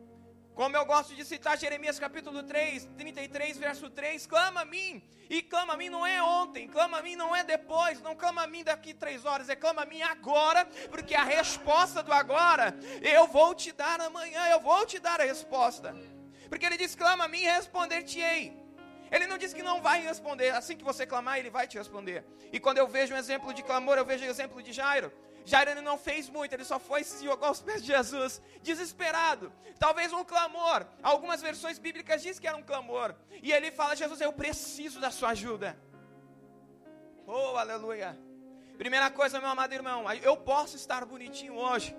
Como 0.55 0.77
eu 0.77 0.87
gosto 0.87 1.17
de 1.17 1.25
citar 1.25 1.59
Jeremias 1.59 1.99
capítulo 1.99 2.41
3, 2.41 2.89
33, 2.97 3.59
verso 3.59 3.91
3, 3.91 4.25
clama 4.25 4.61
a 4.61 4.65
mim, 4.65 5.03
e 5.29 5.43
clama 5.43 5.75
a 5.75 5.77
mim 5.77 5.89
não 5.89 6.07
é 6.07 6.23
ontem, 6.23 6.69
clama 6.69 6.99
a 6.99 7.03
mim 7.03 7.17
não 7.17 7.35
é 7.35 7.43
depois, 7.43 8.01
não 8.01 8.15
clama 8.15 8.45
a 8.45 8.47
mim 8.47 8.63
daqui 8.63 8.95
três 8.95 9.25
horas, 9.25 9.49
é 9.49 9.57
clama 9.57 9.83
a 9.83 9.85
mim 9.85 10.01
agora, 10.03 10.65
porque 10.93 11.13
a 11.13 11.25
resposta 11.25 12.05
do 12.05 12.13
agora, 12.13 12.73
eu 13.03 13.27
vou 13.27 13.53
te 13.53 13.73
dar 13.73 14.01
amanhã, 14.01 14.47
eu 14.47 14.61
vou 14.61 14.87
te 14.87 15.01
dar 15.01 15.21
a 15.21 15.25
resposta. 15.25 15.93
Porque 16.49 16.65
ele 16.65 16.77
diz, 16.77 16.95
clama 16.95 17.25
a 17.25 17.29
mim 17.29 17.41
e 17.41 17.47
responder-te-ei. 17.47 18.57
Ele 19.11 19.27
não 19.27 19.37
diz 19.37 19.53
que 19.53 19.63
não 19.63 19.83
vai 19.83 20.03
responder, 20.03 20.51
assim 20.51 20.77
que 20.77 20.85
você 20.85 21.05
clamar, 21.05 21.41
ele 21.41 21.51
vai 21.51 21.67
te 21.67 21.77
responder. 21.77 22.25
E 22.53 22.61
quando 22.61 22.79
eu 22.79 22.87
vejo 22.87 23.13
um 23.13 23.19
exemplo 23.19 23.53
de 23.53 23.65
clamor, 23.65 23.99
eu 23.99 24.05
vejo 24.05 24.25
o 24.25 24.29
exemplo 24.29 24.63
de 24.63 24.73
Jairo. 24.73 25.13
Jairo 25.45 25.71
ele 25.71 25.81
não 25.83 25.99
fez 25.99 26.29
muito, 26.29 26.53
ele 26.55 26.65
só 26.65 26.79
foi 26.79 27.05
se 27.05 27.25
jogou 27.25 27.49
aos 27.49 27.61
pés 27.61 27.83
de 27.83 27.89
Jesus, 27.89 28.41
desesperado. 28.63 29.53
Talvez 29.79 30.13
um 30.13 30.25
clamor. 30.25 30.87
Algumas 31.03 31.43
versões 31.43 31.79
bíblicas 31.79 32.23
dizem 32.23 32.41
que 32.41 32.49
era 32.49 32.57
um 32.57 32.63
clamor. 32.63 33.15
E 33.43 33.53
ele 33.53 33.71
fala: 33.71 33.95
Jesus, 33.95 34.21
eu 34.21 34.33
preciso 34.33 35.01
da 35.01 35.11
sua 35.11 35.31
ajuda. 35.31 35.77
Oh, 37.27 37.57
aleluia. 37.57 38.19
Primeira 38.79 39.11
coisa, 39.11 39.41
meu 39.41 39.51
amado 39.51 39.73
irmão, 39.73 40.05
eu 40.23 40.37
posso 40.37 40.77
estar 40.77 41.05
bonitinho 41.05 41.55
hoje. 41.55 41.97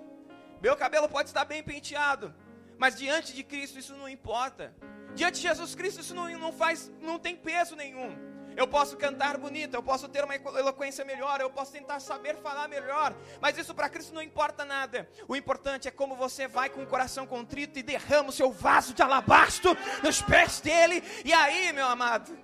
Meu 0.60 0.76
cabelo 0.76 1.08
pode 1.08 1.28
estar 1.28 1.44
bem 1.44 1.62
penteado. 1.62 2.34
Mas 2.78 2.96
diante 2.96 3.32
de 3.32 3.42
Cristo 3.42 3.78
isso 3.78 3.94
não 3.94 4.08
importa. 4.08 4.74
Diante 5.14 5.36
de 5.36 5.42
Jesus 5.42 5.74
Cristo 5.74 6.00
isso 6.00 6.14
não, 6.14 6.28
não 6.38 6.52
faz, 6.52 6.92
não 7.00 7.18
tem 7.18 7.34
peso 7.34 7.74
nenhum. 7.74 8.35
Eu 8.56 8.66
posso 8.66 8.96
cantar 8.96 9.36
bonito, 9.36 9.74
eu 9.74 9.82
posso 9.82 10.08
ter 10.08 10.24
uma 10.24 10.34
eloquência 10.34 11.04
melhor, 11.04 11.40
eu 11.42 11.50
posso 11.50 11.72
tentar 11.72 12.00
saber 12.00 12.36
falar 12.36 12.66
melhor, 12.68 13.14
mas 13.38 13.58
isso 13.58 13.74
para 13.74 13.88
Cristo 13.88 14.14
não 14.14 14.22
importa 14.22 14.64
nada. 14.64 15.06
O 15.28 15.36
importante 15.36 15.86
é 15.86 15.90
como 15.90 16.16
você 16.16 16.48
vai 16.48 16.70
com 16.70 16.82
o 16.82 16.86
coração 16.86 17.26
contrito 17.26 17.78
e 17.78 17.82
derrama 17.82 18.30
o 18.30 18.32
seu 18.32 18.50
vaso 18.50 18.94
de 18.94 19.02
alabastro 19.02 19.76
nos 20.02 20.22
pés 20.22 20.60
dele. 20.60 21.04
E 21.22 21.34
aí, 21.34 21.70
meu 21.74 21.86
amado, 21.86 22.36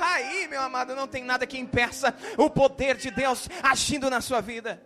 aí, 0.00 0.48
meu 0.48 0.60
amado, 0.60 0.96
não 0.96 1.06
tem 1.06 1.22
nada 1.22 1.46
que 1.46 1.56
impeça 1.56 2.12
o 2.36 2.50
poder 2.50 2.96
de 2.96 3.12
Deus 3.12 3.48
agindo 3.62 4.10
na 4.10 4.20
sua 4.20 4.40
vida. 4.40 4.82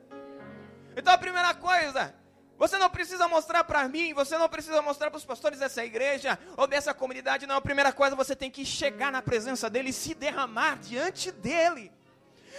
Então 0.94 1.14
a 1.14 1.18
primeira 1.18 1.54
coisa, 1.54 2.14
você 2.59 2.77
não 2.77 2.91
precisa 2.91 3.29
mostrar 3.29 3.65
para 3.65 3.88
mim, 3.88 4.12
você 4.12 4.37
não 4.37 4.49
precisa 4.49 4.83
mostrar 4.83 5.11
para 5.11 5.19
os 5.19 5.25
pastores 5.25 5.61
dessa 5.61 5.85
igreja 5.85 6.38
ou 6.57 6.67
dessa 6.67 6.93
comunidade, 6.93 7.47
não. 7.47 7.57
A 7.57 7.61
primeira 7.61 7.93
coisa, 7.93 8.17
você 8.17 8.35
tem 8.35 8.50
que 8.50 8.65
chegar 8.65 9.12
na 9.12 9.23
presença 9.23 9.71
dele 9.71 9.91
e 9.91 9.93
se 9.93 10.15
derramar 10.15 10.79
diante 10.79 11.31
dele 11.31 11.93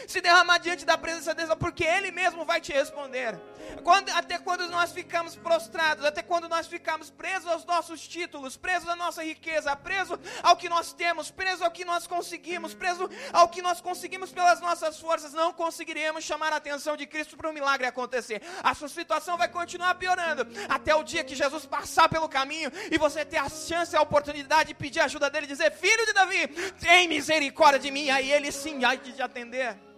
se 0.08 0.22
derramar 0.22 0.58
diante 0.60 0.86
da 0.86 0.98
presença 0.98 1.34
de 1.34 1.46
Deus, 1.46 1.58
porque 1.60 1.84
Ele 1.84 2.12
mesmo 2.12 2.46
vai 2.46 2.60
te 2.62 2.72
responder. 2.72 3.40
Quando, 3.84 4.10
até 4.10 4.38
quando 4.38 4.68
nós 4.68 4.92
ficamos 4.92 5.36
prostrados, 5.36 6.04
até 6.04 6.22
quando 6.22 6.50
nós 6.50 6.68
ficamos 6.68 7.10
presos 7.10 7.48
aos 7.48 7.66
nossos 7.66 8.08
títulos, 8.08 8.58
presos 8.58 8.90
à 8.90 8.96
nossa 8.96 9.24
riqueza, 9.24 9.76
presos 9.76 10.18
ao 10.42 10.56
que 10.56 10.68
nós 10.68 10.92
temos, 10.94 11.30
presos 11.32 11.62
ao 11.62 11.72
que 11.72 11.86
nós 11.86 12.08
conseguimos, 12.08 12.74
presos 12.74 13.10
ao 13.32 13.48
que 13.48 13.62
nós 13.62 13.80
conseguimos 13.82 14.32
pelas 14.32 14.60
nossas 14.60 15.00
forças, 15.00 15.34
não 15.34 15.54
conseguiremos 15.54 16.24
chamar 16.24 16.54
a 16.54 16.58
atenção 16.58 16.98
de 16.98 17.06
Cristo 17.06 17.38
para 17.38 17.48
o 17.48 17.52
um 17.52 17.54
milagre 17.54 17.88
acontecer. 17.88 18.42
A 18.64 18.74
sua 18.74 18.90
situação 18.90 19.38
vai 19.38 19.48
continuar 19.48 19.96
piorando 19.96 20.48
até 20.68 20.96
o 20.96 21.04
dia 21.04 21.24
que 21.24 21.36
Jesus 21.36 21.66
passar 21.66 22.10
pelo 22.10 22.28
caminho 22.28 22.72
e 22.92 22.98
você 22.98 23.24
ter 23.24 23.38
a 23.38 23.50
chance, 23.50 23.96
a 23.96 24.02
oportunidade 24.02 24.70
de 24.70 24.74
pedir 24.76 25.00
ajuda 25.00 25.30
dele, 25.30 25.48
dizer: 25.48 25.72
Filho 25.72 26.06
de 26.06 26.14
Davi, 26.14 26.48
tem 26.80 27.08
misericórdia 27.08 27.80
de 27.80 27.92
mim. 27.92 28.10
Aí 28.10 28.32
ele 28.32 28.52
sim 28.52 28.80
vai 28.80 28.98
te 28.98 29.22
atender. 29.22 29.89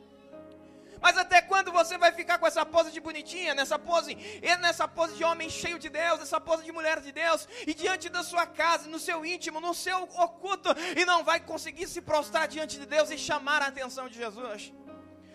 Mas 1.01 1.17
até 1.17 1.41
quando 1.41 1.71
você 1.71 1.97
vai 1.97 2.11
ficar 2.11 2.37
com 2.37 2.45
essa 2.45 2.65
pose 2.65 2.91
de 2.91 2.99
bonitinha, 2.99 3.55
nessa 3.55 3.79
pose, 3.79 4.15
nessa 4.59 4.87
pose 4.87 5.15
de 5.15 5.23
homem 5.23 5.49
cheio 5.49 5.79
de 5.79 5.89
Deus, 5.89 6.19
nessa 6.19 6.39
pose 6.39 6.63
de 6.63 6.71
mulher 6.71 7.01
de 7.01 7.11
Deus, 7.11 7.47
e 7.65 7.73
diante 7.73 8.07
da 8.07 8.23
sua 8.23 8.45
casa, 8.45 8.87
no 8.87 8.99
seu 8.99 9.25
íntimo, 9.25 9.59
no 9.59 9.73
seu 9.73 10.03
oculto, 10.03 10.69
e 10.95 11.03
não 11.03 11.23
vai 11.23 11.39
conseguir 11.39 11.87
se 11.87 12.01
prostrar 12.01 12.47
diante 12.47 12.79
de 12.79 12.85
Deus 12.85 13.09
e 13.09 13.17
chamar 13.17 13.63
a 13.63 13.67
atenção 13.67 14.07
de 14.07 14.17
Jesus? 14.17 14.71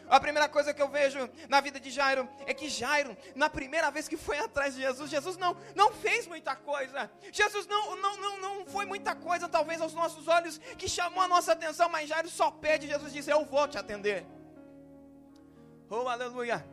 A 0.09 0.21
primeira 0.21 0.49
coisa 0.49 0.73
que 0.73 0.81
eu 0.81 0.89
vejo 0.89 1.29
na 1.49 1.61
vida 1.61 1.81
de 1.81 1.91
Jairo 1.91 2.29
é 2.47 2.55
que 2.55 2.69
Jairo, 2.69 3.17
na 3.35 3.51
primeira 3.51 3.91
vez 3.91 4.07
que 4.07 4.17
foi 4.17 4.39
atrás 4.39 4.77
de 4.77 4.83
Jesus, 4.83 5.11
Jesus 5.11 5.37
não, 5.37 5.57
não 5.75 5.93
fez 5.93 6.29
muita 6.29 6.55
coisa. 6.55 7.11
Jesus 7.33 7.67
não, 7.67 7.97
não, 7.97 8.17
não, 8.17 8.41
não 8.41 8.67
foi 8.67 8.85
muita 8.87 9.17
coisa, 9.17 9.49
talvez 9.49 9.81
aos 9.81 9.95
nossos 9.95 10.29
olhos, 10.29 10.59
que 10.79 10.89
chamou 10.89 11.23
a 11.25 11.29
nossa 11.29 11.53
atenção, 11.53 11.89
mas 11.89 12.09
Jairo 12.09 12.29
só 12.29 12.53
pede. 12.53 12.87
Jesus 12.87 13.13
disse: 13.13 13.31
Eu 13.31 13.45
vou 13.45 13.67
te 13.67 13.79
atender. 13.79 14.25
Oh, 15.88 16.09
aleluia. 16.09 16.64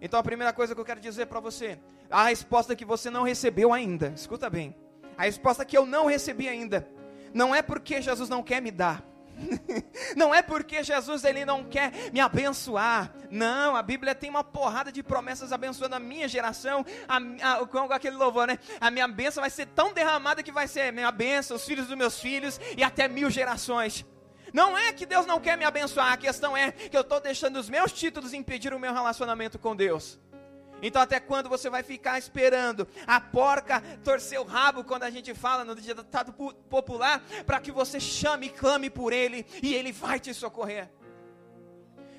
Então 0.00 0.18
a 0.18 0.22
primeira 0.22 0.52
coisa 0.52 0.74
que 0.74 0.80
eu 0.80 0.84
quero 0.84 1.00
dizer 1.00 1.26
para 1.26 1.40
você, 1.40 1.78
a 2.10 2.24
resposta 2.24 2.76
que 2.76 2.84
você 2.84 3.10
não 3.10 3.22
recebeu 3.22 3.72
ainda, 3.72 4.12
escuta 4.14 4.48
bem. 4.48 4.74
A 5.16 5.24
resposta 5.24 5.64
que 5.64 5.76
eu 5.76 5.84
não 5.84 6.06
recebi 6.06 6.48
ainda, 6.48 6.88
não 7.34 7.54
é 7.54 7.62
porque 7.62 8.00
Jesus 8.00 8.28
não 8.28 8.42
quer 8.42 8.62
me 8.62 8.70
dar. 8.70 9.04
não 10.16 10.34
é 10.34 10.42
porque 10.42 10.82
Jesus 10.82 11.24
ele 11.24 11.44
não 11.44 11.64
quer 11.64 11.92
me 12.12 12.20
abençoar. 12.20 13.12
Não, 13.30 13.74
a 13.74 13.82
Bíblia 13.82 14.14
tem 14.14 14.30
uma 14.30 14.44
porrada 14.44 14.92
de 14.92 15.02
promessas 15.02 15.52
abençoando 15.52 15.94
a 15.94 15.98
minha 15.98 16.28
geração. 16.28 16.84
A, 17.08 17.16
a, 17.60 17.66
com 17.66 17.78
aquele 17.92 18.16
louvor, 18.16 18.46
né? 18.46 18.58
A 18.80 18.90
minha 18.90 19.08
bênção 19.08 19.40
vai 19.40 19.50
ser 19.50 19.66
tão 19.66 19.92
derramada 19.92 20.42
que 20.42 20.52
vai 20.52 20.68
ser 20.68 20.92
minha 20.92 21.10
bênção, 21.10 21.56
os 21.56 21.64
filhos 21.64 21.86
dos 21.86 21.96
meus 21.96 22.20
filhos 22.20 22.60
e 22.76 22.84
até 22.84 23.08
mil 23.08 23.30
gerações. 23.30 24.04
Não 24.52 24.76
é 24.76 24.92
que 24.92 25.06
Deus 25.06 25.26
não 25.26 25.40
quer 25.40 25.56
me 25.56 25.64
abençoar, 25.64 26.12
a 26.12 26.16
questão 26.16 26.56
é 26.56 26.72
que 26.72 26.96
eu 26.96 27.02
estou 27.02 27.20
deixando 27.20 27.58
os 27.58 27.68
meus 27.68 27.92
títulos 27.92 28.32
impedir 28.32 28.72
o 28.74 28.78
meu 28.78 28.92
relacionamento 28.92 29.58
com 29.58 29.74
Deus. 29.76 30.18
Então, 30.82 31.02
até 31.02 31.20
quando 31.20 31.48
você 31.48 31.68
vai 31.68 31.82
ficar 31.82 32.18
esperando 32.18 32.88
a 33.06 33.20
porca 33.20 33.82
torcer 34.02 34.40
o 34.40 34.44
rabo 34.44 34.82
quando 34.82 35.02
a 35.02 35.10
gente 35.10 35.34
fala 35.34 35.64
no 35.64 35.74
ditado 35.74 36.32
popular, 36.68 37.22
para 37.44 37.60
que 37.60 37.70
você 37.70 38.00
chame 38.00 38.46
e 38.46 38.50
clame 38.50 38.88
por 38.88 39.12
ele 39.12 39.46
e 39.62 39.74
ele 39.74 39.92
vai 39.92 40.18
te 40.18 40.32
socorrer? 40.32 40.88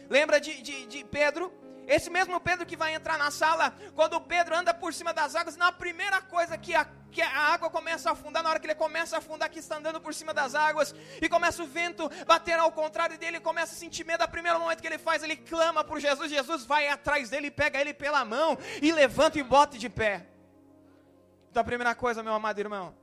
Lembra 0.10 0.40
de, 0.40 0.62
de, 0.62 0.86
de 0.86 1.04
Pedro? 1.06 1.52
Esse 1.96 2.10
mesmo 2.10 2.40
Pedro 2.40 2.66
que 2.66 2.78
vai 2.78 2.96
entrar 2.96 3.18
na 3.18 3.30
sala, 3.30 3.74
quando 3.94 4.22
Pedro 4.22 4.56
anda 4.56 4.74
por 4.74 4.94
cima 4.94 5.12
das 5.14 5.36
águas, 5.36 5.58
na 5.58 5.74
primeira 5.74 6.22
coisa 6.22 6.58
que 6.58 6.74
a, 6.74 6.88
que 7.12 7.22
a 7.22 7.38
água 7.54 7.70
começa 7.70 8.08
a 8.08 8.14
afundar, 8.14 8.42
na 8.42 8.50
hora 8.50 8.60
que 8.62 8.66
ele 8.66 8.76
começa 8.76 9.18
a 9.18 9.20
afundar, 9.20 9.50
que 9.50 9.60
está 9.60 9.76
andando 9.76 10.00
por 10.00 10.14
cima 10.14 10.34
das 10.34 10.56
águas, 10.56 10.96
e 11.22 11.28
começa 11.28 11.62
o 11.62 11.68
vento 11.68 12.10
bater 12.26 12.58
ao 12.58 12.72
contrário 12.72 13.18
dele, 13.18 13.36
ele 13.36 13.44
começa 13.44 13.74
a 13.74 13.76
sentir 13.76 14.06
medo. 14.06 14.22
A 14.22 14.28
primeiro 14.36 14.58
momento 14.58 14.80
que 14.80 14.88
ele 14.88 14.98
faz, 14.98 15.22
ele 15.22 15.36
clama 15.36 15.84
por 15.84 16.00
Jesus, 16.00 16.32
Jesus 16.32 16.64
vai 16.64 16.88
atrás 16.88 17.30
dele, 17.30 17.52
pega 17.52 17.82
ele 17.82 17.94
pela 17.94 18.24
mão 18.24 18.58
e 18.82 18.90
levanta 18.94 19.38
e 19.38 19.44
bota 19.44 19.78
de 19.78 19.90
pé. 19.90 20.26
Então 21.50 21.60
a 21.60 21.66
primeira 21.66 21.94
coisa, 21.94 22.24
meu 22.24 22.34
amado 22.34 22.58
irmão, 22.58 22.96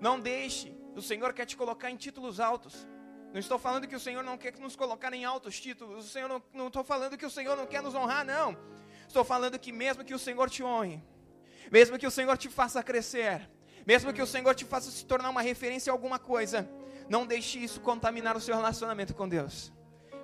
não 0.00 0.18
deixe, 0.18 0.74
o 0.96 1.02
Senhor 1.02 1.34
quer 1.34 1.44
te 1.44 1.54
colocar 1.54 1.90
em 1.90 1.96
títulos 1.96 2.40
altos. 2.40 2.88
Não 3.32 3.38
estou 3.38 3.58
falando 3.58 3.86
que 3.86 3.94
o 3.94 4.00
Senhor 4.00 4.22
não 4.22 4.38
quer 4.38 4.56
nos 4.58 4.74
colocar 4.74 5.12
em 5.12 5.24
altos 5.24 5.60
títulos. 5.60 6.06
O 6.06 6.08
Senhor 6.08 6.28
não, 6.28 6.42
não 6.52 6.68
estou 6.68 6.82
falando 6.82 7.16
que 7.16 7.26
o 7.26 7.30
Senhor 7.30 7.56
não 7.56 7.66
quer 7.66 7.82
nos 7.82 7.94
honrar, 7.94 8.24
não. 8.24 8.56
Estou 9.06 9.24
falando 9.24 9.58
que 9.58 9.72
mesmo 9.72 10.04
que 10.04 10.14
o 10.14 10.18
Senhor 10.18 10.48
te 10.50 10.62
honre, 10.62 11.02
mesmo 11.70 11.98
que 11.98 12.06
o 12.06 12.10
Senhor 12.10 12.36
te 12.36 12.48
faça 12.48 12.82
crescer, 12.82 13.48
mesmo 13.86 14.12
que 14.12 14.22
o 14.22 14.26
Senhor 14.26 14.54
te 14.54 14.64
faça 14.64 14.90
se 14.90 15.04
tornar 15.04 15.30
uma 15.30 15.42
referência 15.42 15.90
a 15.90 15.94
alguma 15.94 16.18
coisa, 16.18 16.68
não 17.08 17.26
deixe 17.26 17.58
isso 17.58 17.80
contaminar 17.80 18.36
o 18.36 18.40
seu 18.40 18.54
relacionamento 18.54 19.14
com 19.14 19.28
Deus. 19.28 19.72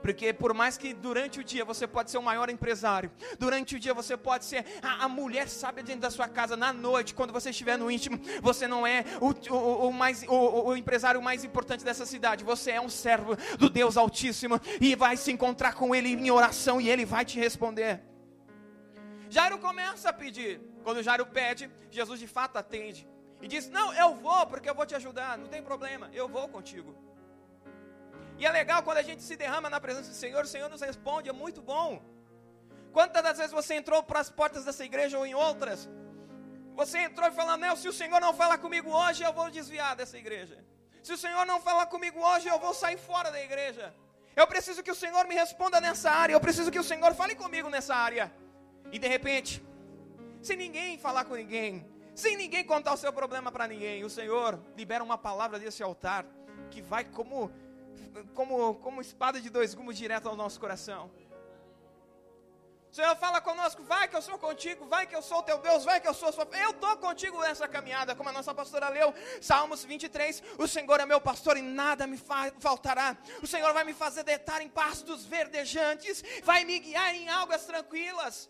Porque 0.04 0.34
por 0.34 0.52
mais 0.52 0.76
que 0.76 0.92
durante 0.92 1.40
o 1.40 1.42
dia 1.42 1.64
você 1.64 1.86
pode 1.86 2.10
ser 2.10 2.18
o 2.18 2.22
maior 2.22 2.50
empresário, 2.50 3.10
durante 3.38 3.74
o 3.74 3.80
dia 3.80 3.94
você 3.94 4.18
pode 4.18 4.44
ser 4.44 4.62
a, 4.82 5.06
a 5.06 5.08
mulher 5.08 5.48
sábia 5.48 5.82
dentro 5.82 6.02
da 6.02 6.10
sua 6.10 6.28
casa, 6.28 6.58
na 6.58 6.74
noite, 6.74 7.14
quando 7.14 7.32
você 7.32 7.48
estiver 7.48 7.78
no 7.78 7.90
íntimo, 7.90 8.20
você 8.42 8.68
não 8.68 8.86
é 8.86 9.02
o, 9.18 9.30
o, 9.50 9.88
o 9.88 9.90
mais, 9.90 10.22
o, 10.24 10.68
o 10.68 10.76
empresário 10.76 11.22
mais 11.22 11.42
importante 11.42 11.82
dessa 11.82 12.04
cidade, 12.04 12.44
você 12.44 12.72
é 12.72 12.80
um 12.82 12.90
servo 12.90 13.34
do 13.58 13.70
Deus 13.70 13.96
Altíssimo 13.96 14.60
e 14.78 14.94
vai 14.94 15.16
se 15.16 15.32
encontrar 15.32 15.72
com 15.72 15.94
Ele 15.94 16.10
em 16.10 16.30
oração 16.30 16.78
e 16.78 16.90
Ele 16.90 17.06
vai 17.06 17.24
te 17.24 17.38
responder. 17.40 18.02
Jairo 19.30 19.56
começa 19.58 20.10
a 20.10 20.12
pedir. 20.12 20.60
Quando 20.82 21.02
Jairo 21.02 21.24
pede, 21.24 21.70
Jesus 21.90 22.20
de 22.20 22.26
fato 22.26 22.58
atende. 22.58 23.08
E 23.40 23.48
diz: 23.48 23.70
Não, 23.70 23.90
eu 23.94 24.14
vou, 24.16 24.46
porque 24.48 24.68
eu 24.68 24.74
vou 24.74 24.84
te 24.84 24.94
ajudar, 24.94 25.38
não 25.38 25.48
tem 25.48 25.62
problema, 25.62 26.10
eu 26.12 26.28
vou 26.28 26.46
contigo. 26.46 26.94
E 28.38 28.46
é 28.46 28.50
legal 28.50 28.82
quando 28.82 28.98
a 28.98 29.02
gente 29.02 29.22
se 29.22 29.36
derrama 29.36 29.70
na 29.70 29.80
presença 29.80 30.10
do 30.10 30.14
Senhor, 30.14 30.44
o 30.44 30.48
Senhor 30.48 30.68
nos 30.68 30.80
responde, 30.80 31.28
é 31.28 31.32
muito 31.32 31.62
bom. 31.62 32.02
Quantas 32.92 33.22
das 33.22 33.38
vezes 33.38 33.52
você 33.52 33.74
entrou 33.74 34.02
para 34.02 34.20
as 34.20 34.30
portas 34.30 34.64
dessa 34.64 34.84
igreja 34.84 35.18
ou 35.18 35.26
em 35.26 35.34
outras? 35.34 35.88
Você 36.74 36.98
entrou 36.98 37.28
e 37.28 37.32
falou: 37.32 37.56
Não, 37.56 37.74
se 37.76 37.88
o 37.88 37.92
Senhor 37.92 38.20
não 38.20 38.32
falar 38.32 38.58
comigo 38.58 38.90
hoje, 38.90 39.22
eu 39.22 39.32
vou 39.32 39.50
desviar 39.50 39.94
dessa 39.96 40.16
igreja. 40.18 40.64
Se 41.02 41.12
o 41.12 41.18
Senhor 41.18 41.44
não 41.46 41.60
falar 41.60 41.86
comigo 41.86 42.18
hoje, 42.20 42.48
eu 42.48 42.58
vou 42.58 42.72
sair 42.72 42.96
fora 42.96 43.30
da 43.30 43.40
igreja. 43.40 43.94
Eu 44.34 44.46
preciso 44.46 44.82
que 44.82 44.90
o 44.90 44.94
Senhor 44.94 45.26
me 45.26 45.34
responda 45.34 45.80
nessa 45.80 46.10
área. 46.10 46.34
Eu 46.34 46.40
preciso 46.40 46.70
que 46.70 46.78
o 46.78 46.84
Senhor 46.84 47.14
fale 47.14 47.34
comigo 47.34 47.68
nessa 47.68 47.94
área. 47.94 48.32
E 48.90 48.98
de 48.98 49.06
repente, 49.06 49.62
sem 50.42 50.56
ninguém 50.56 50.98
falar 50.98 51.24
com 51.24 51.34
ninguém, 51.34 51.86
sem 52.14 52.36
ninguém 52.36 52.64
contar 52.64 52.92
o 52.94 52.96
seu 52.96 53.12
problema 53.12 53.52
para 53.52 53.68
ninguém, 53.68 54.04
o 54.04 54.10
Senhor 54.10 54.60
libera 54.76 55.04
uma 55.04 55.18
palavra 55.18 55.58
desse 55.58 55.82
altar 55.82 56.24
que 56.70 56.80
vai 56.82 57.04
como 57.04 57.50
como 58.34 58.74
como 58.76 59.00
espada 59.00 59.40
de 59.40 59.50
dois 59.50 59.74
gumes 59.74 59.96
direto 59.96 60.28
ao 60.28 60.36
nosso 60.36 60.58
coração. 60.60 61.10
O 62.94 62.96
Senhor 62.96 63.16
fala 63.16 63.40
conosco, 63.40 63.82
vai 63.82 64.06
que 64.06 64.14
eu 64.14 64.22
sou 64.22 64.38
contigo, 64.38 64.86
vai 64.86 65.04
que 65.04 65.16
eu 65.16 65.20
sou 65.20 65.42
teu 65.42 65.58
Deus, 65.58 65.84
vai 65.84 66.00
que 66.00 66.06
eu 66.06 66.14
sou 66.14 66.32
sua. 66.32 66.46
Eu 66.52 66.70
estou 66.70 66.96
contigo 66.98 67.40
nessa 67.40 67.66
caminhada, 67.66 68.14
como 68.14 68.28
a 68.28 68.32
nossa 68.32 68.54
pastora 68.54 68.88
leu, 68.88 69.12
Salmos 69.40 69.82
23. 69.84 70.40
O 70.58 70.68
Senhor 70.68 71.00
é 71.00 71.04
meu 71.04 71.20
pastor 71.20 71.56
e 71.56 71.60
nada 71.60 72.06
me 72.06 72.16
faltará. 72.60 73.16
O 73.42 73.48
Senhor 73.48 73.72
vai 73.72 73.82
me 73.82 73.92
fazer 73.92 74.22
deitar 74.22 74.62
em 74.62 74.68
pastos 74.68 75.24
verdejantes, 75.26 76.22
vai 76.44 76.64
me 76.64 76.78
guiar 76.78 77.12
em 77.16 77.28
águas 77.28 77.66
tranquilas. 77.66 78.48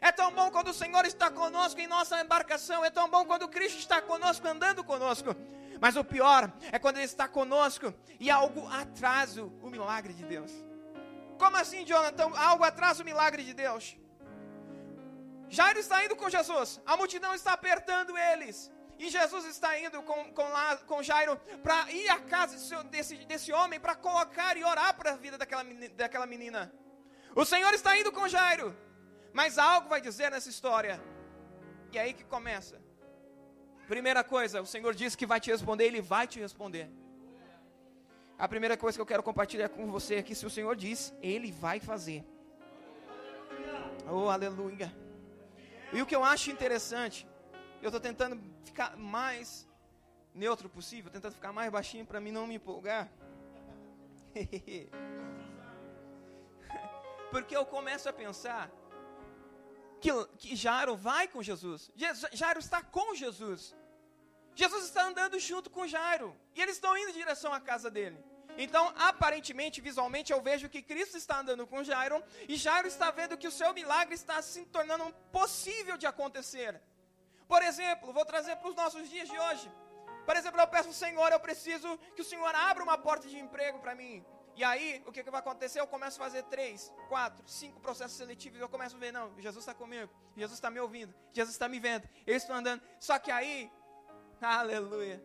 É 0.00 0.10
tão 0.10 0.30
bom 0.32 0.50
quando 0.50 0.68
o 0.68 0.74
Senhor 0.74 1.04
está 1.04 1.30
conosco 1.30 1.78
em 1.78 1.86
nossa 1.86 2.18
embarcação, 2.18 2.82
é 2.82 2.88
tão 2.88 3.10
bom 3.10 3.26
quando 3.26 3.46
Cristo 3.46 3.78
está 3.78 4.00
conosco, 4.00 4.48
andando 4.48 4.82
conosco. 4.84 5.36
Mas 5.80 5.96
o 5.96 6.04
pior 6.04 6.52
é 6.72 6.78
quando 6.78 6.96
Ele 6.96 7.04
está 7.04 7.28
conosco 7.28 7.92
e 8.18 8.30
algo 8.30 8.66
atrasa 8.68 9.42
o 9.44 9.70
milagre 9.70 10.12
de 10.12 10.24
Deus. 10.24 10.52
Como 11.38 11.56
assim, 11.56 11.84
Jonathan? 11.84 12.30
Algo 12.36 12.64
atrasa 12.64 13.02
o 13.02 13.04
milagre 13.04 13.44
de 13.44 13.52
Deus. 13.52 13.96
Jairo 15.48 15.78
está 15.78 16.04
indo 16.04 16.16
com 16.16 16.28
Jesus, 16.28 16.80
a 16.84 16.96
multidão 16.96 17.34
está 17.34 17.52
apertando 17.52 18.16
eles. 18.18 18.70
E 18.98 19.10
Jesus 19.10 19.44
está 19.44 19.78
indo 19.78 20.02
com, 20.02 20.32
com, 20.32 20.48
lá, 20.48 20.76
com 20.78 21.02
Jairo 21.02 21.36
para 21.62 21.92
ir 21.92 22.08
à 22.08 22.18
casa 22.18 22.82
desse, 22.84 23.16
desse 23.26 23.52
homem 23.52 23.78
para 23.78 23.94
colocar 23.94 24.56
e 24.56 24.64
orar 24.64 24.96
para 24.96 25.12
a 25.12 25.16
vida 25.16 25.36
daquela, 25.36 25.62
daquela 25.94 26.26
menina. 26.26 26.72
O 27.34 27.44
Senhor 27.44 27.72
está 27.74 27.96
indo 27.98 28.10
com 28.10 28.26
Jairo. 28.26 28.74
Mas 29.34 29.58
algo 29.58 29.90
vai 29.90 30.00
dizer 30.00 30.30
nessa 30.30 30.48
história. 30.48 30.98
E 31.92 31.98
é 31.98 32.00
aí 32.00 32.14
que 32.14 32.24
começa. 32.24 32.80
Primeira 33.86 34.24
coisa, 34.24 34.60
o 34.60 34.66
Senhor 34.66 34.94
disse 34.94 35.16
que 35.16 35.26
vai 35.26 35.40
te 35.40 35.50
responder, 35.50 35.84
Ele 35.84 36.00
vai 36.00 36.26
te 36.26 36.40
responder. 36.40 36.90
A 38.38 38.46
primeira 38.48 38.76
coisa 38.76 38.98
que 38.98 39.02
eu 39.02 39.06
quero 39.06 39.22
compartilhar 39.22 39.68
com 39.68 39.90
você 39.90 40.16
é 40.16 40.22
que 40.22 40.34
se 40.34 40.44
o 40.44 40.50
Senhor 40.50 40.74
diz, 40.74 41.14
Ele 41.22 41.52
vai 41.52 41.78
fazer. 41.80 42.24
Oh, 44.10 44.28
aleluia. 44.28 44.92
E 45.92 46.02
o 46.02 46.06
que 46.06 46.14
eu 46.14 46.24
acho 46.24 46.50
interessante, 46.50 47.26
eu 47.80 47.88
estou 47.88 48.00
tentando 48.00 48.40
ficar 48.64 48.96
mais 48.96 49.68
neutro 50.34 50.68
possível, 50.68 51.10
tentando 51.10 51.34
ficar 51.34 51.52
mais 51.52 51.70
baixinho 51.70 52.04
para 52.04 52.20
mim 52.20 52.32
não 52.32 52.46
me 52.46 52.56
empolgar. 52.56 53.08
Porque 57.30 57.56
eu 57.56 57.64
começo 57.64 58.08
a 58.08 58.12
pensar 58.12 58.70
que, 60.06 60.48
que 60.48 60.56
Jairo 60.56 60.94
vai 60.96 61.26
com 61.26 61.42
Jesus. 61.42 61.90
Jairo 62.32 62.60
está 62.60 62.80
com 62.96 63.14
Jesus. 63.14 63.74
Jesus 64.54 64.84
está 64.84 65.02
andando 65.08 65.38
junto 65.38 65.68
com 65.68 65.86
Jairo. 65.94 66.28
E 66.54 66.62
eles 66.62 66.76
estão 66.76 66.96
indo 66.96 67.10
em 67.10 67.20
direção 67.22 67.52
à 67.52 67.60
casa 67.60 67.90
dele. 67.90 68.18
Então, 68.64 68.84
aparentemente, 68.96 69.80
visualmente, 69.80 70.32
eu 70.32 70.40
vejo 70.40 70.68
que 70.74 70.80
Cristo 70.90 71.16
está 71.22 71.40
andando 71.40 71.66
com 71.66 71.82
Jairo. 71.82 72.22
E 72.48 72.56
Jairo 72.56 72.88
está 72.88 73.10
vendo 73.10 73.36
que 73.36 73.48
o 73.48 73.56
seu 73.60 73.72
milagre 73.74 74.14
está 74.14 74.40
se 74.40 74.64
tornando 74.76 75.12
possível 75.32 75.96
de 75.96 76.06
acontecer. 76.06 76.80
Por 77.48 77.62
exemplo, 77.62 78.12
vou 78.12 78.24
trazer 78.24 78.54
para 78.56 78.70
os 78.70 78.76
nossos 78.76 79.10
dias 79.10 79.28
de 79.28 79.38
hoje. 79.38 79.70
Por 80.24 80.36
exemplo, 80.36 80.60
eu 80.60 80.68
peço 80.68 80.88
ao 80.88 80.94
Senhor, 80.94 81.30
eu 81.32 81.40
preciso 81.40 81.98
que 82.14 82.22
o 82.22 82.24
Senhor 82.24 82.54
abra 82.54 82.82
uma 82.82 82.98
porta 82.98 83.28
de 83.28 83.38
emprego 83.38 83.78
para 83.80 83.94
mim. 83.94 84.24
E 84.56 84.64
aí, 84.64 85.02
o 85.06 85.12
que, 85.12 85.22
que 85.22 85.30
vai 85.30 85.40
acontecer? 85.40 85.78
Eu 85.78 85.86
começo 85.86 86.18
a 86.18 86.24
fazer 86.24 86.42
três, 86.44 86.90
quatro, 87.08 87.46
cinco 87.46 87.78
processos 87.78 88.16
seletivos. 88.16 88.58
Eu 88.58 88.70
começo 88.70 88.96
a 88.96 88.98
ver, 88.98 89.12
não, 89.12 89.38
Jesus 89.38 89.62
está 89.62 89.74
comigo, 89.74 90.10
Jesus 90.34 90.56
está 90.56 90.70
me 90.70 90.80
ouvindo, 90.80 91.14
Jesus 91.30 91.54
está 91.54 91.68
me 91.68 91.78
vendo, 91.78 92.08
eu 92.26 92.34
estou 92.34 92.56
andando. 92.56 92.82
Só 92.98 93.18
que 93.18 93.30
aí, 93.30 93.70
aleluia, 94.40 95.22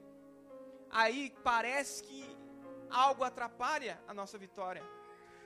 aí 0.90 1.34
parece 1.46 2.04
que 2.04 2.38
algo 2.90 3.24
atrapalha 3.24 4.02
a 4.06 4.14
nossa 4.14 4.38
vitória. 4.38 4.84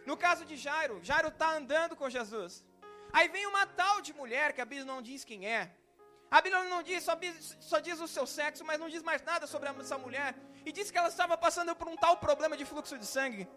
No 0.04 0.18
caso 0.18 0.46
de 0.46 0.58
Jairo, 0.58 1.00
Jairo 1.04 1.28
está 1.28 1.52
andando 1.56 1.96
com 1.96 2.10
Jesus. 2.10 2.66
Aí 3.14 3.28
vem 3.30 3.46
uma 3.46 3.68
tal 3.68 4.02
de 4.02 4.14
mulher 4.14 4.52
que 4.54 4.62
a 4.62 4.66
Bíblia 4.66 4.86
não 4.86 5.00
diz 5.00 5.24
quem 5.24 5.48
é. 5.48 5.72
A 6.30 6.42
Bíblia 6.42 6.64
não 6.64 6.82
diz, 6.82 7.04
só, 7.04 7.14
só 7.60 7.80
diz 7.80 8.00
o 8.00 8.08
seu 8.08 8.26
sexo, 8.26 8.66
mas 8.66 8.80
não 8.80 8.90
diz 8.90 9.04
mais 9.04 9.22
nada 9.22 9.46
sobre 9.46 9.70
essa 9.70 9.98
mulher. 9.98 10.36
E 10.66 10.72
diz 10.72 10.90
que 10.90 10.98
ela 10.98 11.08
estava 11.08 11.38
passando 11.38 11.76
por 11.76 11.88
um 11.88 11.96
tal 11.96 12.18
problema 12.18 12.58
de 12.58 12.66
fluxo 12.66 12.98
de 12.98 13.06
sangue. 13.06 13.48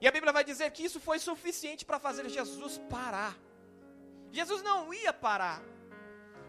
E 0.00 0.06
a 0.06 0.12
Bíblia 0.12 0.32
vai 0.32 0.44
dizer 0.44 0.70
que 0.70 0.84
isso 0.84 1.00
foi 1.00 1.18
suficiente 1.18 1.84
para 1.84 1.98
fazer 1.98 2.28
Jesus 2.28 2.78
parar. 2.90 3.36
Jesus 4.30 4.62
não 4.62 4.92
ia 4.92 5.12
parar. 5.12 5.62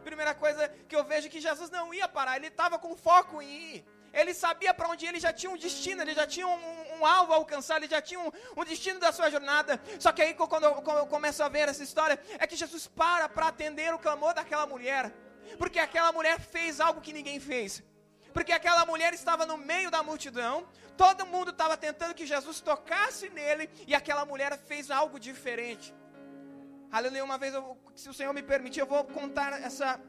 Primeira 0.03 0.33
coisa 0.33 0.67
que 0.87 0.95
eu 0.95 1.03
vejo 1.03 1.27
é 1.27 1.29
que 1.29 1.39
Jesus 1.39 1.69
não 1.69 1.93
ia 1.93 2.07
parar, 2.07 2.37
ele 2.37 2.47
estava 2.47 2.77
com 2.79 2.95
foco 2.95 3.41
em 3.41 3.49
ir. 3.73 3.85
Ele 4.13 4.33
sabia 4.33 4.73
para 4.73 4.87
onde 4.87 5.05
ele 5.05 5.19
já 5.19 5.31
tinha 5.31 5.51
um 5.51 5.57
destino, 5.57 6.01
ele 6.01 6.13
já 6.13 6.25
tinha 6.25 6.47
um, 6.47 6.59
um 6.97 7.05
alvo 7.05 7.33
a 7.33 7.35
alcançar, 7.35 7.77
ele 7.77 7.87
já 7.87 8.01
tinha 8.01 8.19
um, 8.19 8.31
um, 8.55 8.63
destino 8.63 8.99
da 8.99 9.11
sua 9.11 9.29
jornada. 9.29 9.79
Só 9.99 10.11
que 10.11 10.21
aí, 10.21 10.33
quando 10.33 10.63
eu, 10.63 10.75
quando 10.75 10.97
eu 10.97 11.07
começo 11.07 11.43
a 11.43 11.49
ver 11.49 11.69
essa 11.69 11.83
história, 11.83 12.19
é 12.39 12.47
que 12.47 12.55
Jesus 12.55 12.87
para 12.87 13.29
para 13.29 13.47
atender 13.47 13.93
o 13.93 13.99
clamor 13.99 14.33
daquela 14.33 14.65
mulher. 14.65 15.13
Porque 15.57 15.79
aquela 15.79 16.11
mulher 16.11 16.39
fez 16.39 16.79
algo 16.79 17.01
que 17.01 17.13
ninguém 17.13 17.39
fez. 17.39 17.83
Porque 18.33 18.51
aquela 18.51 18.85
mulher 18.85 19.13
estava 19.13 19.45
no 19.45 19.57
meio 19.57 19.89
da 19.91 20.01
multidão, 20.03 20.67
todo 20.97 21.25
mundo 21.25 21.51
estava 21.51 21.77
tentando 21.77 22.13
que 22.13 22.25
Jesus 22.25 22.59
tocasse 22.59 23.29
nele, 23.29 23.69
e 23.85 23.93
aquela 23.93 24.25
mulher 24.25 24.57
fez 24.57 24.89
algo 24.89 25.19
diferente. 25.19 25.93
Aleluia, 26.91 27.23
uma 27.23 27.37
vez, 27.37 27.53
eu, 27.53 27.77
se 27.95 28.09
o 28.09 28.13
Senhor 28.13 28.33
me 28.33 28.41
permitir, 28.41 28.79
eu 28.79 28.85
vou 28.87 29.03
contar 29.03 29.61
essa, 29.61 29.99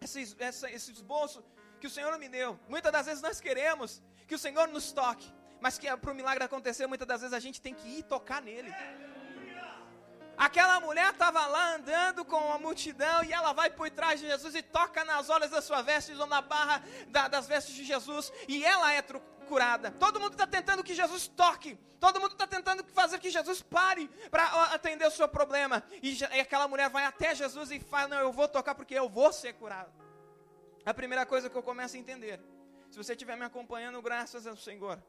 esse, 0.00 0.36
essa, 0.38 0.70
esse 0.70 0.92
esboço 0.92 1.42
que 1.80 1.86
o 1.86 1.90
Senhor 1.90 2.16
me 2.18 2.28
deu. 2.28 2.58
Muitas 2.68 2.92
das 2.92 3.06
vezes 3.06 3.22
nós 3.22 3.40
queremos 3.40 4.02
que 4.28 4.34
o 4.34 4.38
Senhor 4.38 4.68
nos 4.68 4.92
toque, 4.92 5.32
mas 5.60 5.78
que 5.78 5.94
para 5.96 6.12
o 6.12 6.14
milagre 6.14 6.44
acontecer, 6.44 6.86
muitas 6.86 7.08
das 7.08 7.20
vezes 7.22 7.34
a 7.34 7.40
gente 7.40 7.60
tem 7.60 7.74
que 7.74 7.88
ir 7.98 8.02
tocar 8.04 8.40
nele. 8.42 8.72
Aquela 10.36 10.80
mulher 10.80 11.10
estava 11.10 11.46
lá 11.46 11.74
andando 11.74 12.24
com 12.24 12.52
a 12.52 12.58
multidão 12.58 13.22
e 13.24 13.30
ela 13.30 13.52
vai 13.52 13.68
por 13.68 13.90
trás 13.90 14.20
de 14.20 14.26
Jesus 14.26 14.54
e 14.54 14.62
toca 14.62 15.04
nas 15.04 15.28
olhas 15.28 15.50
da 15.50 15.60
sua 15.60 15.82
veste 15.82 16.14
ou 16.14 16.26
na 16.26 16.40
barra 16.40 16.82
da, 17.08 17.28
das 17.28 17.46
vestes 17.46 17.74
de 17.74 17.84
Jesus 17.84 18.32
e 18.48 18.64
ela 18.64 18.90
é 18.90 19.02
curada. 19.50 19.90
Todo 19.90 20.20
mundo 20.20 20.32
está 20.32 20.46
tentando 20.46 20.84
que 20.84 20.94
Jesus 20.94 21.26
toque. 21.26 21.76
Todo 21.98 22.20
mundo 22.20 22.32
está 22.32 22.46
tentando 22.46 22.84
fazer 22.94 23.18
que 23.18 23.30
Jesus 23.30 23.60
pare 23.60 24.08
para 24.30 24.44
atender 24.76 25.06
o 25.06 25.10
seu 25.10 25.28
problema. 25.28 25.82
E, 26.00 26.16
e 26.36 26.40
aquela 26.40 26.68
mulher 26.68 26.88
vai 26.88 27.04
até 27.04 27.34
Jesus 27.34 27.70
e 27.72 27.80
fala: 27.80 28.08
Não, 28.08 28.20
eu 28.20 28.32
vou 28.32 28.48
tocar 28.48 28.74
porque 28.74 28.94
eu 28.94 29.08
vou 29.08 29.32
ser 29.32 29.52
curado. 29.54 29.92
A 30.86 30.94
primeira 30.94 31.26
coisa 31.26 31.50
que 31.50 31.56
eu 31.56 31.62
começo 31.62 31.96
a 31.96 31.98
entender, 31.98 32.40
se 32.90 32.96
você 32.96 33.12
estiver 33.12 33.36
me 33.36 33.44
acompanhando, 33.44 34.00
graças 34.00 34.46
ao 34.46 34.56
Senhor, 34.56 35.02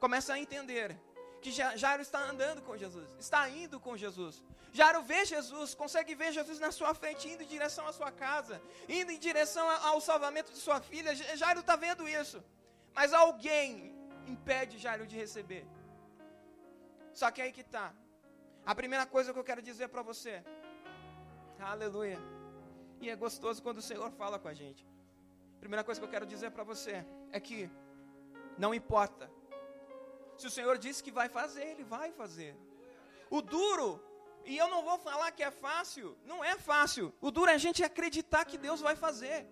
começa 0.00 0.34
a 0.34 0.38
entender 0.38 1.00
que 1.40 1.50
Jairo 1.52 2.02
está 2.02 2.20
andando 2.32 2.62
com 2.62 2.76
Jesus, 2.76 3.08
está 3.18 3.48
indo 3.48 3.78
com 3.78 3.96
Jesus. 3.96 4.42
Jairo 4.72 5.02
vê 5.02 5.24
Jesus, 5.24 5.74
consegue 5.74 6.14
ver 6.14 6.32
Jesus 6.32 6.58
na 6.58 6.72
sua 6.72 6.92
frente, 6.94 7.28
indo 7.28 7.42
em 7.44 7.46
direção 7.46 7.86
à 7.86 7.92
sua 7.92 8.10
casa, 8.10 8.60
indo 8.88 9.12
em 9.12 9.18
direção 9.18 9.66
ao 9.88 10.00
salvamento 10.00 10.50
de 10.52 10.58
sua 10.58 10.80
filha. 10.80 11.14
Jairo 11.14 11.60
está 11.60 11.76
vendo 11.76 12.08
isso. 12.08 12.42
Mas 12.94 13.12
alguém 13.12 13.94
impede 14.26 14.78
Jairo 14.78 15.06
de 15.06 15.16
receber. 15.16 15.66
Só 17.12 17.30
que 17.30 17.42
aí 17.42 17.52
que 17.52 17.60
está. 17.60 17.92
A 18.64 18.74
primeira 18.74 19.06
coisa 19.06 19.32
que 19.32 19.38
eu 19.38 19.44
quero 19.44 19.62
dizer 19.62 19.88
para 19.88 20.02
você. 20.02 20.42
Aleluia. 21.58 22.18
E 23.00 23.10
é 23.10 23.16
gostoso 23.16 23.62
quando 23.62 23.78
o 23.78 23.82
Senhor 23.82 24.10
fala 24.12 24.38
com 24.38 24.48
a 24.48 24.54
gente. 24.54 24.86
A 25.56 25.60
primeira 25.60 25.84
coisa 25.84 26.00
que 26.00 26.06
eu 26.06 26.10
quero 26.10 26.26
dizer 26.26 26.50
para 26.50 26.64
você 26.64 27.04
é 27.32 27.40
que 27.40 27.70
não 28.56 28.74
importa 28.74 29.30
se 30.36 30.46
o 30.46 30.50
Senhor 30.50 30.76
disse 30.78 31.02
que 31.02 31.12
vai 31.12 31.28
fazer, 31.28 31.64
Ele 31.64 31.84
vai 31.84 32.10
fazer. 32.12 32.56
O 33.30 33.40
duro, 33.40 34.02
e 34.44 34.56
eu 34.56 34.68
não 34.68 34.82
vou 34.82 34.98
falar 34.98 35.30
que 35.32 35.42
é 35.42 35.50
fácil, 35.50 36.16
não 36.24 36.44
é 36.44 36.56
fácil. 36.56 37.14
O 37.20 37.30
duro 37.30 37.50
é 37.50 37.54
a 37.54 37.58
gente 37.58 37.82
acreditar 37.84 38.44
que 38.44 38.58
Deus 38.58 38.80
vai 38.80 38.96
fazer. 38.96 39.46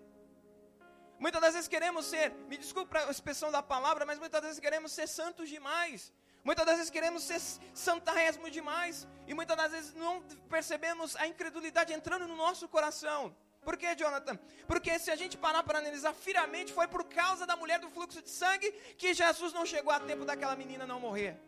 Muitas 1.19 1.41
das 1.41 1.53
vezes 1.53 1.67
queremos 1.67 2.05
ser, 2.05 2.31
me 2.49 2.57
desculpe 2.57 2.97
a 2.97 3.09
expressão 3.09 3.51
da 3.51 3.63
palavra, 3.63 4.05
mas 4.05 4.19
muitas 4.19 4.41
vezes 4.41 4.59
queremos 4.59 4.91
ser 4.91 5.07
santos 5.07 5.49
demais. 5.49 6.11
Muitas 6.43 6.65
das 6.65 6.75
vezes 6.75 6.89
queremos 6.89 7.23
ser 7.23 7.39
santarésimo 7.73 8.49
demais. 8.49 9.07
E 9.27 9.33
muitas 9.33 9.55
das 9.55 9.71
vezes 9.71 9.93
não 9.93 10.21
percebemos 10.49 11.15
a 11.15 11.27
incredulidade 11.27 11.93
entrando 11.93 12.27
no 12.27 12.35
nosso 12.35 12.67
coração. 12.67 13.33
Por 13.63 13.77
que, 13.77 13.95
Jonathan? 13.95 14.37
Porque 14.67 14.99
se 14.99 15.09
a 15.09 15.15
gente 15.15 15.37
parar 15.37 15.63
para 15.63 15.79
analisar 15.79 16.13
friamente, 16.13 16.73
foi 16.73 16.87
por 16.87 17.05
causa 17.05 17.45
da 17.45 17.55
mulher 17.55 17.79
do 17.79 17.89
fluxo 17.89 18.21
de 18.21 18.29
sangue 18.29 18.71
que 18.97 19.13
Jesus 19.13 19.53
não 19.53 19.65
chegou 19.65 19.93
a 19.93 19.99
tempo 19.99 20.25
daquela 20.25 20.55
menina 20.55 20.85
não 20.85 20.99
morrer. 20.99 21.39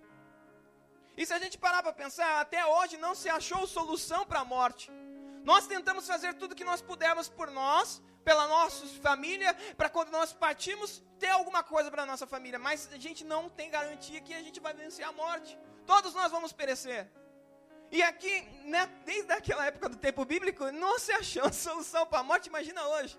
E 1.17 1.25
se 1.25 1.33
a 1.33 1.39
gente 1.39 1.57
parar 1.57 1.83
para 1.83 1.93
pensar, 1.93 2.39
até 2.39 2.65
hoje 2.65 2.97
não 2.97 3.13
se 3.13 3.29
achou 3.29 3.67
solução 3.67 4.25
para 4.25 4.39
a 4.41 4.45
morte. 4.45 4.89
Nós 5.51 5.67
tentamos 5.73 6.07
fazer 6.11 6.33
tudo 6.41 6.57
que 6.59 6.69
nós 6.69 6.81
pudermos 6.81 7.27
por 7.29 7.49
nós, 7.51 8.01
pela 8.27 8.47
nossa 8.47 8.85
família, 9.07 9.53
para 9.77 9.89
quando 9.95 10.09
nós 10.09 10.33
partimos 10.33 11.03
ter 11.19 11.29
alguma 11.29 11.61
coisa 11.63 11.91
para 11.91 12.03
a 12.03 12.09
nossa 12.11 12.25
família, 12.25 12.57
mas 12.67 12.89
a 12.91 12.97
gente 12.97 13.23
não 13.23 13.43
tem 13.47 13.69
garantia 13.69 14.19
que 14.19 14.33
a 14.33 14.41
gente 14.41 14.59
vai 14.59 14.73
vencer 14.73 15.05
a 15.05 15.11
morte. 15.11 15.51
Todos 15.85 16.15
nós 16.15 16.31
vamos 16.31 16.51
perecer. 16.51 17.01
E 17.91 18.01
aqui, 18.01 18.41
né, 18.73 18.87
desde 19.05 19.31
aquela 19.31 19.67
época 19.67 19.87
do 19.87 19.97
tempo 19.97 20.25
bíblico, 20.25 20.71
não 20.71 20.97
se 20.97 21.11
achou 21.11 21.53
solução 21.67 22.05
para 22.07 22.21
a 22.21 22.23
morte, 22.23 22.47
imagina 22.47 22.81
hoje. 22.87 23.15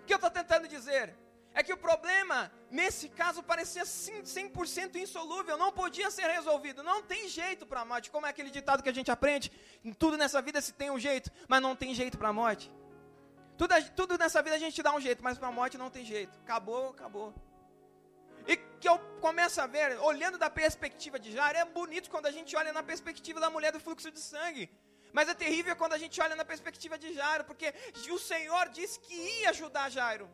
O 0.00 0.04
que 0.06 0.14
eu 0.14 0.22
estou 0.22 0.30
tentando 0.30 0.68
dizer? 0.68 1.16
É 1.58 1.62
que 1.62 1.72
o 1.72 1.82
problema, 1.88 2.52
nesse 2.70 3.08
caso, 3.20 3.42
parecia 3.42 3.84
100% 3.84 4.96
insolúvel, 4.96 5.56
não 5.56 5.72
podia 5.72 6.10
ser 6.10 6.26
resolvido, 6.38 6.82
não 6.82 7.02
tem 7.02 7.30
jeito 7.30 7.64
para 7.64 7.80
a 7.80 7.84
morte. 7.90 8.10
Como 8.10 8.26
é 8.26 8.28
aquele 8.28 8.50
ditado 8.50 8.82
que 8.82 8.90
a 8.90 8.96
gente 8.98 9.10
aprende? 9.10 9.50
Em 9.82 9.94
tudo 10.02 10.18
nessa 10.18 10.42
vida 10.42 10.60
se 10.60 10.74
tem 10.74 10.90
um 10.90 10.98
jeito, 10.98 11.30
mas 11.48 11.62
não 11.62 11.74
tem 11.74 11.94
jeito 11.94 12.18
para 12.18 12.28
a 12.28 12.32
morte. 12.40 12.70
Tudo, 13.56 13.74
tudo 14.00 14.18
nessa 14.18 14.42
vida 14.42 14.54
a 14.54 14.58
gente 14.58 14.82
dá 14.82 14.92
um 14.94 15.00
jeito, 15.00 15.24
mas 15.24 15.38
para 15.38 15.48
a 15.48 15.56
morte 15.60 15.78
não 15.78 15.88
tem 15.88 16.04
jeito. 16.04 16.38
Acabou, 16.40 16.90
acabou. 16.90 17.34
E 18.46 18.54
que 18.80 18.86
eu 18.86 18.98
começo 19.22 19.58
a 19.58 19.66
ver, 19.66 19.98
olhando 20.00 20.36
da 20.36 20.50
perspectiva 20.50 21.18
de 21.18 21.32
Jairo, 21.32 21.58
é 21.58 21.64
bonito 21.64 22.10
quando 22.10 22.26
a 22.26 22.30
gente 22.30 22.54
olha 22.54 22.70
na 22.70 22.82
perspectiva 22.82 23.40
da 23.40 23.48
mulher 23.48 23.72
do 23.72 23.80
fluxo 23.80 24.10
de 24.10 24.20
sangue. 24.20 24.70
Mas 25.10 25.26
é 25.30 25.34
terrível 25.34 25.74
quando 25.74 25.94
a 25.94 25.98
gente 25.98 26.20
olha 26.20 26.36
na 26.36 26.44
perspectiva 26.44 26.98
de 26.98 27.14
Jairo, 27.14 27.44
porque 27.44 27.72
o 28.10 28.18
Senhor 28.18 28.68
disse 28.68 29.00
que 29.00 29.14
ia 29.14 29.48
ajudar 29.48 29.90
Jairo. 29.90 30.28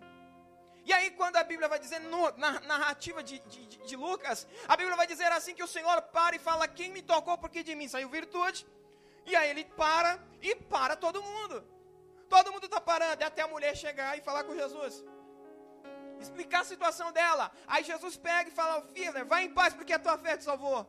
E 0.85 0.93
aí, 0.93 1.11
quando 1.13 1.37
a 1.37 1.45
Bíblia 1.45 1.69
vai 1.69 1.79
dizer, 1.79 2.01
na 2.37 2.61
narrativa 2.61 3.23
de, 3.23 3.39
de, 3.41 3.67
de, 3.67 3.97
Lucas, 3.97 4.47
a 4.67 4.77
Bíblia 4.77 4.97
vai 4.97 5.07
dizer 5.07 5.31
assim 5.31 5.55
que 5.55 5.63
o 5.63 5.69
Senhor 5.69 6.03
para 6.03 6.35
e 6.35 6.39
fala, 6.39 6.67
quem 6.67 6.91
me 6.91 7.03
tocou 7.03 7.39
porque 7.39 7.63
de 7.63 7.75
mim 7.75 7.89
saiu 7.89 8.09
virtude. 8.09 8.67
E 9.25 9.37
aí 9.37 9.51
ele 9.51 9.65
para 9.65 10.19
e 10.41 10.55
para 10.57 10.97
todo 10.97 11.23
mundo. 11.23 11.65
Todo 12.29 12.51
mundo 12.53 12.65
está 12.65 12.81
parando, 12.81 13.23
até 13.23 13.43
a 13.43 13.49
mulher 13.49 13.77
chegar 13.77 14.19
e 14.19 14.23
falar 14.23 14.43
com 14.45 14.55
Jesus. 14.55 15.05
Explicar 16.21 16.61
a 16.63 16.65
situação 16.65 17.13
dela. 17.13 17.53
Aí 17.67 17.85
Jesus 17.85 18.17
pega 18.17 18.49
e 18.49 18.53
fala, 18.53 18.83
filha, 18.95 19.25
vai 19.25 19.45
em 19.45 19.53
paz 19.53 19.75
porque 19.75 19.93
a 19.93 19.99
tua 19.99 20.19
fé 20.19 20.37
te 20.37 20.45
salvou. 20.45 20.89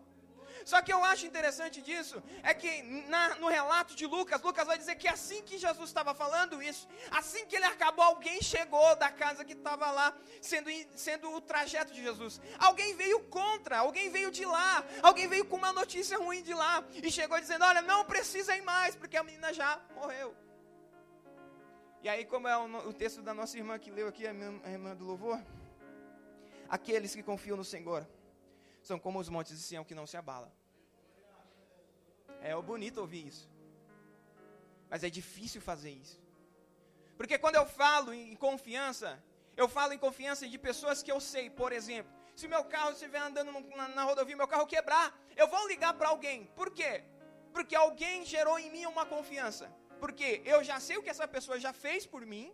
Só 0.66 0.82
que 0.82 0.94
eu 0.94 1.04
acho 1.04 1.26
interessante 1.26 1.82
disso 1.82 2.22
é 2.42 2.54
que 2.54 2.82
na, 3.08 3.36
no 3.36 3.48
relato 3.48 3.96
de 3.96 4.06
Lucas, 4.06 4.42
Lucas 4.42 4.66
vai 4.66 4.78
dizer 4.78 4.96
que 4.96 5.08
assim 5.08 5.42
que 5.44 5.58
Jesus 5.58 5.90
estava 5.90 6.14
falando 6.14 6.62
isso, 6.62 6.88
assim 7.12 7.46
que 7.46 7.56
ele 7.56 7.66
acabou, 7.66 8.04
alguém 8.06 8.42
chegou 8.42 8.96
da 8.96 9.12
casa 9.12 9.44
que 9.44 9.54
estava 9.54 9.92
lá, 9.92 10.16
sendo, 10.42 10.70
sendo 10.96 11.32
o 11.32 11.42
trajeto 11.42 11.94
de 11.94 12.02
Jesus. 12.02 12.42
Alguém 12.58 12.96
veio 12.96 13.20
contra, 13.26 13.80
alguém 13.80 14.10
veio 14.10 14.32
de 14.32 14.46
lá, 14.46 14.84
alguém 15.02 15.28
veio 15.28 15.46
com 15.46 15.58
uma 15.58 15.74
notícia 15.74 16.18
ruim 16.18 16.42
de 16.42 16.54
lá 16.54 16.84
e 17.02 17.12
chegou 17.12 17.40
dizendo: 17.40 17.66
Olha, 17.66 17.82
não 17.82 18.06
precisa 18.06 18.56
ir 18.56 18.62
mais, 18.62 18.96
porque 18.96 19.18
a 19.18 19.24
menina 19.24 19.54
já 19.54 19.80
morreu. 19.96 20.36
E 22.02 22.10
aí, 22.10 22.26
como 22.26 22.48
é 22.48 22.58
o, 22.58 22.90
o 22.90 22.94
texto 22.94 23.22
da 23.22 23.34
nossa 23.34 23.58
irmã 23.58 23.80
que 23.80 23.90
leu 23.90 24.08
aqui, 24.08 24.28
a, 24.28 24.34
minha, 24.34 24.60
a 24.66 24.70
irmã 24.70 24.94
do 24.96 25.06
louvor, 25.06 25.42
aqueles 26.68 27.16
que 27.16 27.24
confiam 27.24 27.56
no 27.56 27.64
Senhor 27.64 28.06
são 28.84 29.00
como 29.00 29.20
os 29.20 29.30
montes 29.30 29.58
de 29.58 29.64
Sião 29.64 29.84
que 29.84 29.96
não 29.96 30.06
se 30.06 30.18
abala. 30.18 30.52
É 32.42 32.54
bonito 32.62 33.00
ouvir 33.00 33.28
isso. 33.28 33.50
Mas 34.90 35.04
é 35.04 35.10
difícil 35.10 35.62
fazer 35.62 35.92
isso. 35.92 36.22
Porque 37.18 37.38
quando 37.38 37.56
eu 37.56 37.66
falo 37.66 38.14
em 38.14 38.36
confiança, 38.36 39.24
eu 39.56 39.68
falo 39.68 39.94
em 39.94 39.98
confiança 39.98 40.48
de 40.48 40.58
pessoas 40.58 41.02
que 41.02 41.12
eu 41.12 41.20
sei, 41.22 41.50
por 41.50 41.72
exemplo, 41.72 42.12
se 42.36 42.48
meu 42.48 42.64
carro 42.66 42.92
estiver 42.92 43.20
andando 43.20 43.52
na, 43.76 43.88
na 43.88 44.04
rodovia, 44.04 44.36
meu 44.36 44.48
carro 44.48 44.66
quebrar, 44.66 45.18
eu 45.36 45.48
vou 45.48 45.68
ligar 45.68 45.94
para 45.94 46.10
alguém. 46.10 46.46
Por 46.60 46.72
quê? 46.72 47.04
Porque 47.54 47.76
alguém 47.76 48.26
gerou 48.26 48.58
em 48.60 48.70
mim 48.72 48.86
uma 48.86 49.06
confiança. 49.06 49.72
Porque 50.00 50.42
eu 50.44 50.64
já 50.64 50.80
sei 50.80 50.98
o 50.98 51.04
que 51.04 51.10
essa 51.10 51.28
pessoa 51.28 51.60
já 51.60 51.72
fez 51.72 52.06
por 52.06 52.26
mim, 52.26 52.54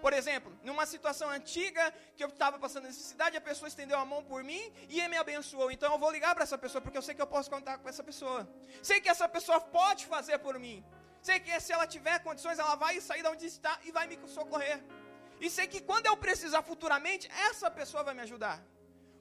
por 0.00 0.12
exemplo, 0.12 0.52
numa 0.62 0.84
situação 0.84 1.28
antiga 1.30 1.92
que 2.16 2.22
eu 2.22 2.28
estava 2.28 2.58
passando 2.58 2.84
necessidade, 2.84 3.36
a 3.36 3.40
pessoa 3.40 3.68
estendeu 3.68 3.98
a 3.98 4.04
mão 4.04 4.22
por 4.22 4.44
mim 4.44 4.72
e 4.88 5.06
me 5.08 5.16
abençoou. 5.16 5.70
Então 5.70 5.92
eu 5.92 5.98
vou 5.98 6.10
ligar 6.10 6.34
para 6.34 6.44
essa 6.44 6.58
pessoa 6.58 6.82
porque 6.82 6.98
eu 6.98 7.02
sei 7.02 7.14
que 7.14 7.22
eu 7.22 7.26
posso 7.26 7.50
contar 7.50 7.78
com 7.78 7.88
essa 7.88 8.04
pessoa. 8.04 8.48
Sei 8.82 9.00
que 9.00 9.08
essa 9.08 9.28
pessoa 9.28 9.60
pode 9.60 10.06
fazer 10.06 10.38
por 10.38 10.58
mim. 10.58 10.84
Sei 11.22 11.40
que 11.40 11.58
se 11.60 11.72
ela 11.72 11.86
tiver 11.86 12.18
condições, 12.20 12.58
ela 12.58 12.76
vai 12.76 13.00
sair 13.00 13.22
de 13.22 13.28
onde 13.28 13.46
está 13.46 13.78
e 13.84 13.90
vai 13.90 14.06
me 14.06 14.18
socorrer. 14.28 14.80
E 15.40 15.50
sei 15.50 15.66
que 15.66 15.80
quando 15.80 16.06
eu 16.06 16.16
precisar 16.16 16.62
futuramente, 16.62 17.28
essa 17.48 17.70
pessoa 17.70 18.04
vai 18.04 18.14
me 18.14 18.22
ajudar. 18.22 18.62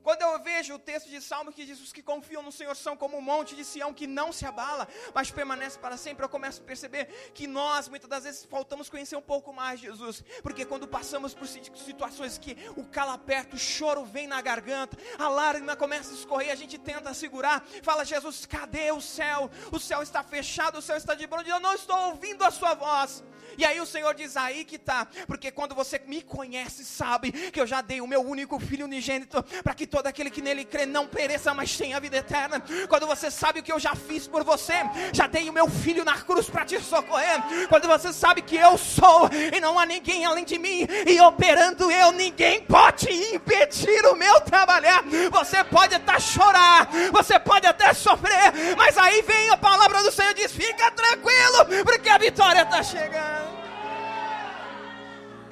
Quando 0.05 0.21
eu 0.21 0.37
vejo 0.39 0.75
o 0.75 0.77
texto 0.77 1.09
de 1.09 1.19
Salmo 1.19 1.51
que 1.51 1.65
diz: 1.65 1.81
Os 1.81 1.91
que 1.91 2.03
confiam 2.03 2.43
no 2.43 2.51
Senhor 2.51 2.75
são 2.75 2.95
como 2.95 3.17
um 3.17 3.21
monte 3.21 3.55
de 3.55 3.65
Sião 3.65 3.91
que 3.91 4.05
não 4.05 4.31
se 4.31 4.45
abala, 4.45 4.87
mas 5.15 5.31
permanece 5.31 5.79
para 5.79 5.97
sempre. 5.97 6.23
Eu 6.23 6.29
começo 6.29 6.61
a 6.61 6.63
perceber 6.63 7.31
que 7.33 7.47
nós, 7.47 7.89
muitas 7.89 8.07
das 8.07 8.23
vezes, 8.23 8.45
faltamos 8.45 8.87
conhecer 8.87 9.15
um 9.15 9.21
pouco 9.33 9.51
mais 9.51 9.79
Jesus, 9.79 10.23
porque 10.43 10.63
quando 10.63 10.87
passamos 10.87 11.33
por 11.33 11.47
situações 11.47 12.37
que 12.37 12.55
o 12.77 12.85
calo 12.85 13.13
aperta, 13.13 13.55
o 13.55 13.59
choro 13.59 14.05
vem 14.05 14.27
na 14.27 14.39
garganta, 14.43 14.95
a 15.17 15.27
lágrima 15.27 15.75
começa 15.75 16.11
a 16.11 16.13
escorrer, 16.13 16.51
a 16.51 16.55
gente 16.55 16.77
tenta 16.77 17.11
segurar, 17.11 17.65
fala: 17.81 18.05
Jesus, 18.05 18.45
cadê 18.45 18.91
o 18.91 19.01
céu? 19.01 19.49
O 19.71 19.79
céu 19.79 20.03
está 20.03 20.21
fechado, 20.21 20.77
o 20.77 20.83
céu 20.83 20.97
está 20.97 21.15
de 21.15 21.25
bronze, 21.25 21.49
eu 21.49 21.59
não 21.59 21.73
estou 21.73 21.97
ouvindo 22.09 22.43
a 22.43 22.51
sua 22.51 22.75
voz. 22.75 23.23
E 23.57 23.63
aí 23.63 23.79
o 23.79 23.85
Senhor 23.85 24.13
diz: 24.13 24.35
aí 24.35 24.65
que 24.65 24.75
está, 24.75 25.07
porque 25.27 25.51
quando 25.51 25.75
você 25.75 25.99
me 25.99 26.21
conhece, 26.21 26.83
sabe 26.83 27.31
que 27.31 27.59
eu 27.59 27.67
já 27.67 27.81
dei 27.81 28.01
o 28.01 28.07
meu 28.07 28.21
único 28.21 28.59
filho 28.59 28.85
unigênito 28.85 29.41
para 29.63 29.73
que 29.73 29.87
todo 29.95 30.07
aquele 30.07 30.29
que 30.29 30.41
nele 30.41 30.65
crê 30.65 30.85
não 30.85 31.07
pereça, 31.07 31.53
mas 31.53 31.77
tenha 31.77 31.95
a 31.95 32.01
vida 32.01 32.17
eterna. 32.17 32.61
Quando 32.89 33.07
você 33.07 33.31
sabe 33.31 33.61
o 33.61 33.63
que 33.63 33.71
eu 33.71 33.79
já 33.79 33.95
fiz 33.95 34.27
por 34.27 34.43
você, 34.43 34.73
já 35.13 35.25
dei 35.25 35.47
o 35.47 35.53
meu 35.53 35.69
filho 35.69 36.03
na 36.03 36.17
cruz 36.17 36.49
para 36.49 36.65
te 36.65 36.77
socorrer. 36.81 37.41
Quando 37.69 37.87
você 37.87 38.11
sabe 38.11 38.41
que 38.41 38.57
eu 38.57 38.77
sou 38.77 39.29
e 39.55 39.57
não 39.61 39.79
há 39.79 39.85
ninguém 39.85 40.25
além 40.25 40.43
de 40.43 40.59
mim, 40.59 40.85
e 41.07 41.17
operando 41.21 41.89
eu, 41.89 42.11
ninguém 42.11 42.61
pode 42.63 43.09
impedir 43.33 44.05
o 44.07 44.15
meu 44.15 44.41
trabalhar. 44.41 45.01
Você 45.31 45.63
pode 45.63 45.95
até 45.95 46.19
chorar, 46.19 46.89
você 47.13 47.39
pode 47.39 47.65
até 47.65 47.93
sofrer, 47.93 48.75
mas 48.75 48.97
aí 48.97 49.21
vem 49.21 49.49
a 49.51 49.55
palavra 49.55 50.03
do 50.03 50.11
Senhor 50.11 50.31
e 50.31 50.41
diz: 50.41 50.51
fica 50.51 50.91
tranquilo, 50.91 51.85
porque 51.85 52.09
a 52.09 52.17
vitória 52.17 52.63
está 52.63 52.83
chegando. 52.83 53.55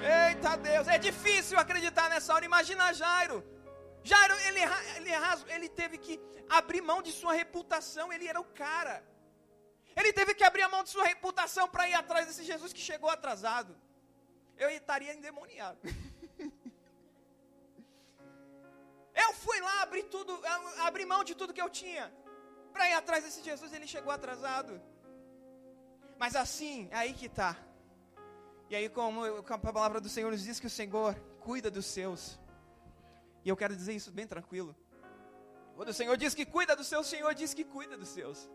Eita 0.01 0.57
Deus, 0.57 0.85
é 0.89 0.97
difícil 0.97 1.57
acreditar 1.57 2.09
nessa 2.09 2.33
hora. 2.33 2.43
Imagina 2.43 2.93
Jairo. 2.93 3.52
Jairo, 4.03 4.35
ele, 4.47 4.59
ele, 4.97 5.11
ele 5.55 5.69
teve 5.69 5.97
que 5.97 6.19
abrir 6.49 6.81
mão 6.81 7.01
de 7.01 7.11
sua 7.11 7.33
reputação, 7.33 8.11
ele 8.11 8.27
era 8.27 8.39
o 8.39 8.45
cara. 8.45 9.03
Ele 9.95 10.11
teve 10.11 10.33
que 10.33 10.43
abrir 10.43 10.63
a 10.63 10.69
mão 10.69 10.83
de 10.83 10.89
sua 10.89 11.05
reputação 11.05 11.67
para 11.67 11.87
ir 11.87 11.93
atrás 11.93 12.25
desse 12.27 12.43
Jesus 12.43 12.73
que 12.73 12.81
chegou 12.81 13.09
atrasado. 13.09 13.75
Eu 14.57 14.69
estaria 14.69 15.13
endemoniado. 15.13 15.79
eu 19.23 19.33
fui 19.33 19.59
lá, 19.61 19.81
abri 19.83 20.03
tudo, 20.03 20.39
abri 20.79 21.05
mão 21.05 21.23
de 21.23 21.35
tudo 21.35 21.53
que 21.53 21.61
eu 21.61 21.69
tinha 21.69 22.11
para 22.73 22.89
ir 22.89 22.93
atrás 22.93 23.23
desse 23.23 23.43
Jesus, 23.43 23.71
ele 23.71 23.87
chegou 23.87 24.11
atrasado. 24.11 24.81
Mas 26.17 26.35
assim, 26.35 26.87
é 26.91 26.97
aí 26.97 27.13
que 27.13 27.27
está. 27.27 27.55
E 28.69 28.75
aí, 28.75 28.89
como 28.89 29.23
a 29.23 29.57
palavra 29.57 30.01
do 30.01 30.09
Senhor 30.09 30.31
nos 30.31 30.41
diz 30.41 30.59
que 30.59 30.65
o 30.65 30.69
Senhor 30.69 31.13
cuida 31.39 31.69
dos 31.69 31.85
seus. 31.85 32.39
E 33.43 33.49
eu 33.49 33.57
quero 33.57 33.75
dizer 33.75 33.93
isso 33.93 34.11
bem 34.11 34.25
tranquilo. 34.25 34.75
Quando 35.75 35.89
o 35.89 35.93
Senhor 35.93 36.15
diz 36.17 36.33
que 36.33 36.45
cuida 36.45 36.75
do 36.75 36.83
seu, 36.83 37.01
o 37.01 37.03
Senhor 37.03 37.33
diz 37.33 37.53
que 37.53 37.63
cuida 37.63 37.97
dos 37.97 38.09
seus. 38.09 38.49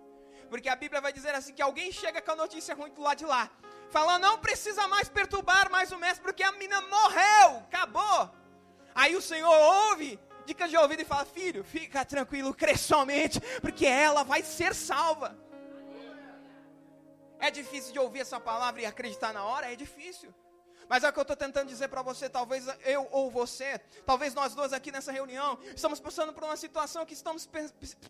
Porque 0.49 0.69
a 0.69 0.77
Bíblia 0.77 1.01
vai 1.01 1.13
dizer 1.13 1.35
assim: 1.35 1.53
que 1.53 1.63
alguém 1.63 1.93
chega 1.93 2.23
com 2.23 2.33
a 2.33 2.37
notícia 2.37 2.75
ruim 2.75 2.91
do 2.91 3.03
lado 3.03 3.19
de 3.19 3.27
lá, 3.27 3.51
falando, 3.91 4.23
não 4.23 4.39
precisa 4.39 4.87
mais 4.89 5.09
perturbar 5.09 5.71
mais 5.71 5.93
o 5.93 5.99
mestre, 5.99 6.23
porque 6.23 6.43
a 6.43 6.53
menina 6.53 6.81
morreu, 6.83 7.59
acabou. 7.67 8.31
Aí 8.95 9.15
o 9.15 9.23
Senhor 9.23 9.51
ouve, 9.51 10.19
dica 10.47 10.67
de 10.67 10.77
ouvido 10.77 11.03
e 11.03 11.05
fala: 11.05 11.25
Filho, 11.25 11.63
fica 11.65 12.05
tranquilo, 12.05 12.55
crê 12.55 12.77
somente, 12.77 13.41
porque 13.61 13.87
ela 13.87 14.23
vai 14.23 14.43
ser 14.43 14.75
salva. 14.75 15.37
É 17.39 17.51
difícil 17.51 17.93
de 17.93 17.99
ouvir 17.99 18.21
essa 18.21 18.41
palavra 18.41 18.81
e 18.83 18.87
acreditar 18.87 19.33
na 19.33 19.45
hora? 19.45 19.73
É 19.73 19.77
difícil. 19.77 20.35
Mas 20.89 21.05
é 21.05 21.09
o 21.09 21.13
que 21.13 21.19
eu 21.19 21.23
estou 21.23 21.37
tentando 21.37 21.69
dizer 21.69 21.89
para 21.89 22.03
você, 22.03 22.29
talvez 22.29 22.67
eu 22.85 23.07
ou 23.11 23.31
você, 23.31 23.79
talvez 24.07 24.35
nós 24.35 24.55
dois 24.55 24.73
aqui 24.73 24.91
nessa 24.91 25.13
reunião, 25.13 25.59
estamos 25.75 26.01
passando 26.01 26.33
por 26.33 26.45
uma 26.45 26.57
situação 26.57 27.05
que 27.05 27.15
estamos 27.15 27.49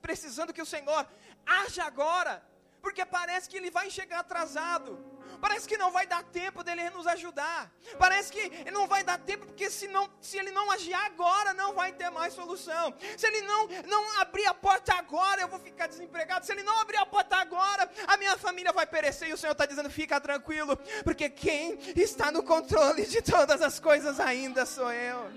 precisando 0.01 0.53
que 0.53 0.62
o 0.62 0.67
Senhor 0.67 1.07
haja 1.45 1.85
agora, 1.85 2.43
porque 2.81 3.05
parece 3.05 3.49
que 3.49 3.57
Ele 3.57 3.71
vai 3.71 3.91
chegar 3.91 4.21
atrasado. 4.21 5.19
Parece 5.41 5.69
que 5.69 5.77
não 5.77 5.91
vai 5.91 6.07
dar 6.07 6.23
tempo 6.25 6.64
dele 6.64 6.91
nos 6.91 7.07
ajudar. 7.07 7.71
Parece 7.99 8.33
que 8.33 8.71
não 8.71 8.87
vai 8.87 9.05
dar 9.05 9.19
tempo, 9.19 9.47
porque 9.47 9.71
se, 9.71 9.87
não, 9.87 10.09
se 10.21 10.37
ele 10.38 10.51
não 10.51 10.71
agir 10.71 10.95
agora, 10.95 11.55
não 11.55 11.75
vai 11.75 11.93
ter 11.93 12.11
mais 12.11 12.35
solução. 12.35 12.93
Se 13.17 13.27
ele 13.27 13.43
não, 13.43 13.69
não 13.87 14.21
abrir 14.21 14.47
a 14.47 14.55
porta 14.55 14.95
agora, 14.95 15.41
eu 15.41 15.49
vou 15.49 15.59
ficar 15.59 15.87
desempregado. 15.87 16.45
Se 16.45 16.53
ele 16.53 16.62
não 16.62 16.81
abrir 16.81 16.97
a 16.97 17.07
porta 17.07 17.37
agora, 17.37 17.88
a 18.07 18.17
minha 18.17 18.37
família 18.37 18.73
vai 18.73 18.87
perecer. 18.87 19.29
E 19.29 19.33
o 19.33 19.37
Senhor 19.37 19.53
está 19.53 19.67
dizendo: 19.67 19.91
fica 19.91 20.21
tranquilo, 20.21 20.77
porque 21.05 21.31
quem 21.31 21.79
está 21.97 22.33
no 22.33 22.43
controle 22.43 23.07
de 23.07 23.23
todas 23.23 23.62
as 23.62 23.79
coisas 23.79 24.19
ainda 24.19 24.67
sou 24.67 24.93
eu. 24.93 25.31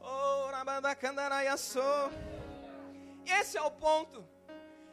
Oh. 0.00 0.46
Esse 3.24 3.56
é 3.56 3.62
o 3.62 3.70
ponto. 3.70 4.35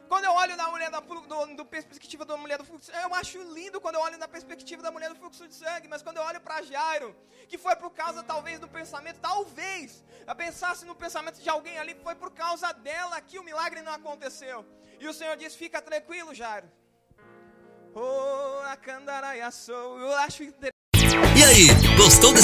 Quando 0.08 0.24
eu 0.24 0.32
olho 0.32 0.56
na 0.56 0.68
mulher 0.70 0.90
da, 0.90 1.00
do, 1.00 1.56
do, 1.56 1.64
perspectiva 1.64 2.24
da 2.24 2.36
mulher 2.36 2.58
do 2.58 2.64
fluxo, 2.64 2.90
eu 2.92 3.14
acho 3.14 3.42
lindo 3.54 3.80
quando 3.80 3.96
eu 3.96 4.00
olho 4.00 4.18
na 4.18 4.28
perspectiva 4.28 4.82
da 4.82 4.90
mulher 4.90 5.08
do 5.10 5.16
fluxo 5.16 5.46
de 5.48 5.54
sangue, 5.54 5.88
mas 5.88 6.02
quando 6.02 6.18
eu 6.18 6.22
olho 6.22 6.40
para 6.40 6.62
Jairo, 6.62 7.14
que 7.48 7.56
foi 7.56 7.74
por 7.76 7.90
causa 7.90 8.22
talvez 8.22 8.60
do 8.60 8.68
pensamento, 8.68 9.18
talvez, 9.20 10.04
a 10.26 10.34
pensasse 10.34 10.84
no 10.84 10.94
pensamento 10.94 11.40
de 11.40 11.48
alguém 11.48 11.78
ali, 11.78 11.94
foi 12.02 12.14
por 12.14 12.30
causa 12.30 12.72
dela 12.72 13.20
que 13.20 13.38
o 13.38 13.44
milagre 13.44 13.80
não 13.82 13.92
aconteceu. 13.92 14.64
E 15.00 15.08
o 15.08 15.14
Senhor 15.14 15.36
diz: 15.36 15.54
"Fica 15.54 15.80
tranquilo, 15.80 16.34
Jairo". 16.34 16.70
Oh, 17.94 18.60
a 18.66 18.76
candaraia 18.76 19.50
sou. 19.50 19.98
Eu 19.98 20.12
acho 20.16 20.42
e 21.36 21.42
aí, 21.44 21.66
gostou 21.96 22.32
desse 22.32 22.43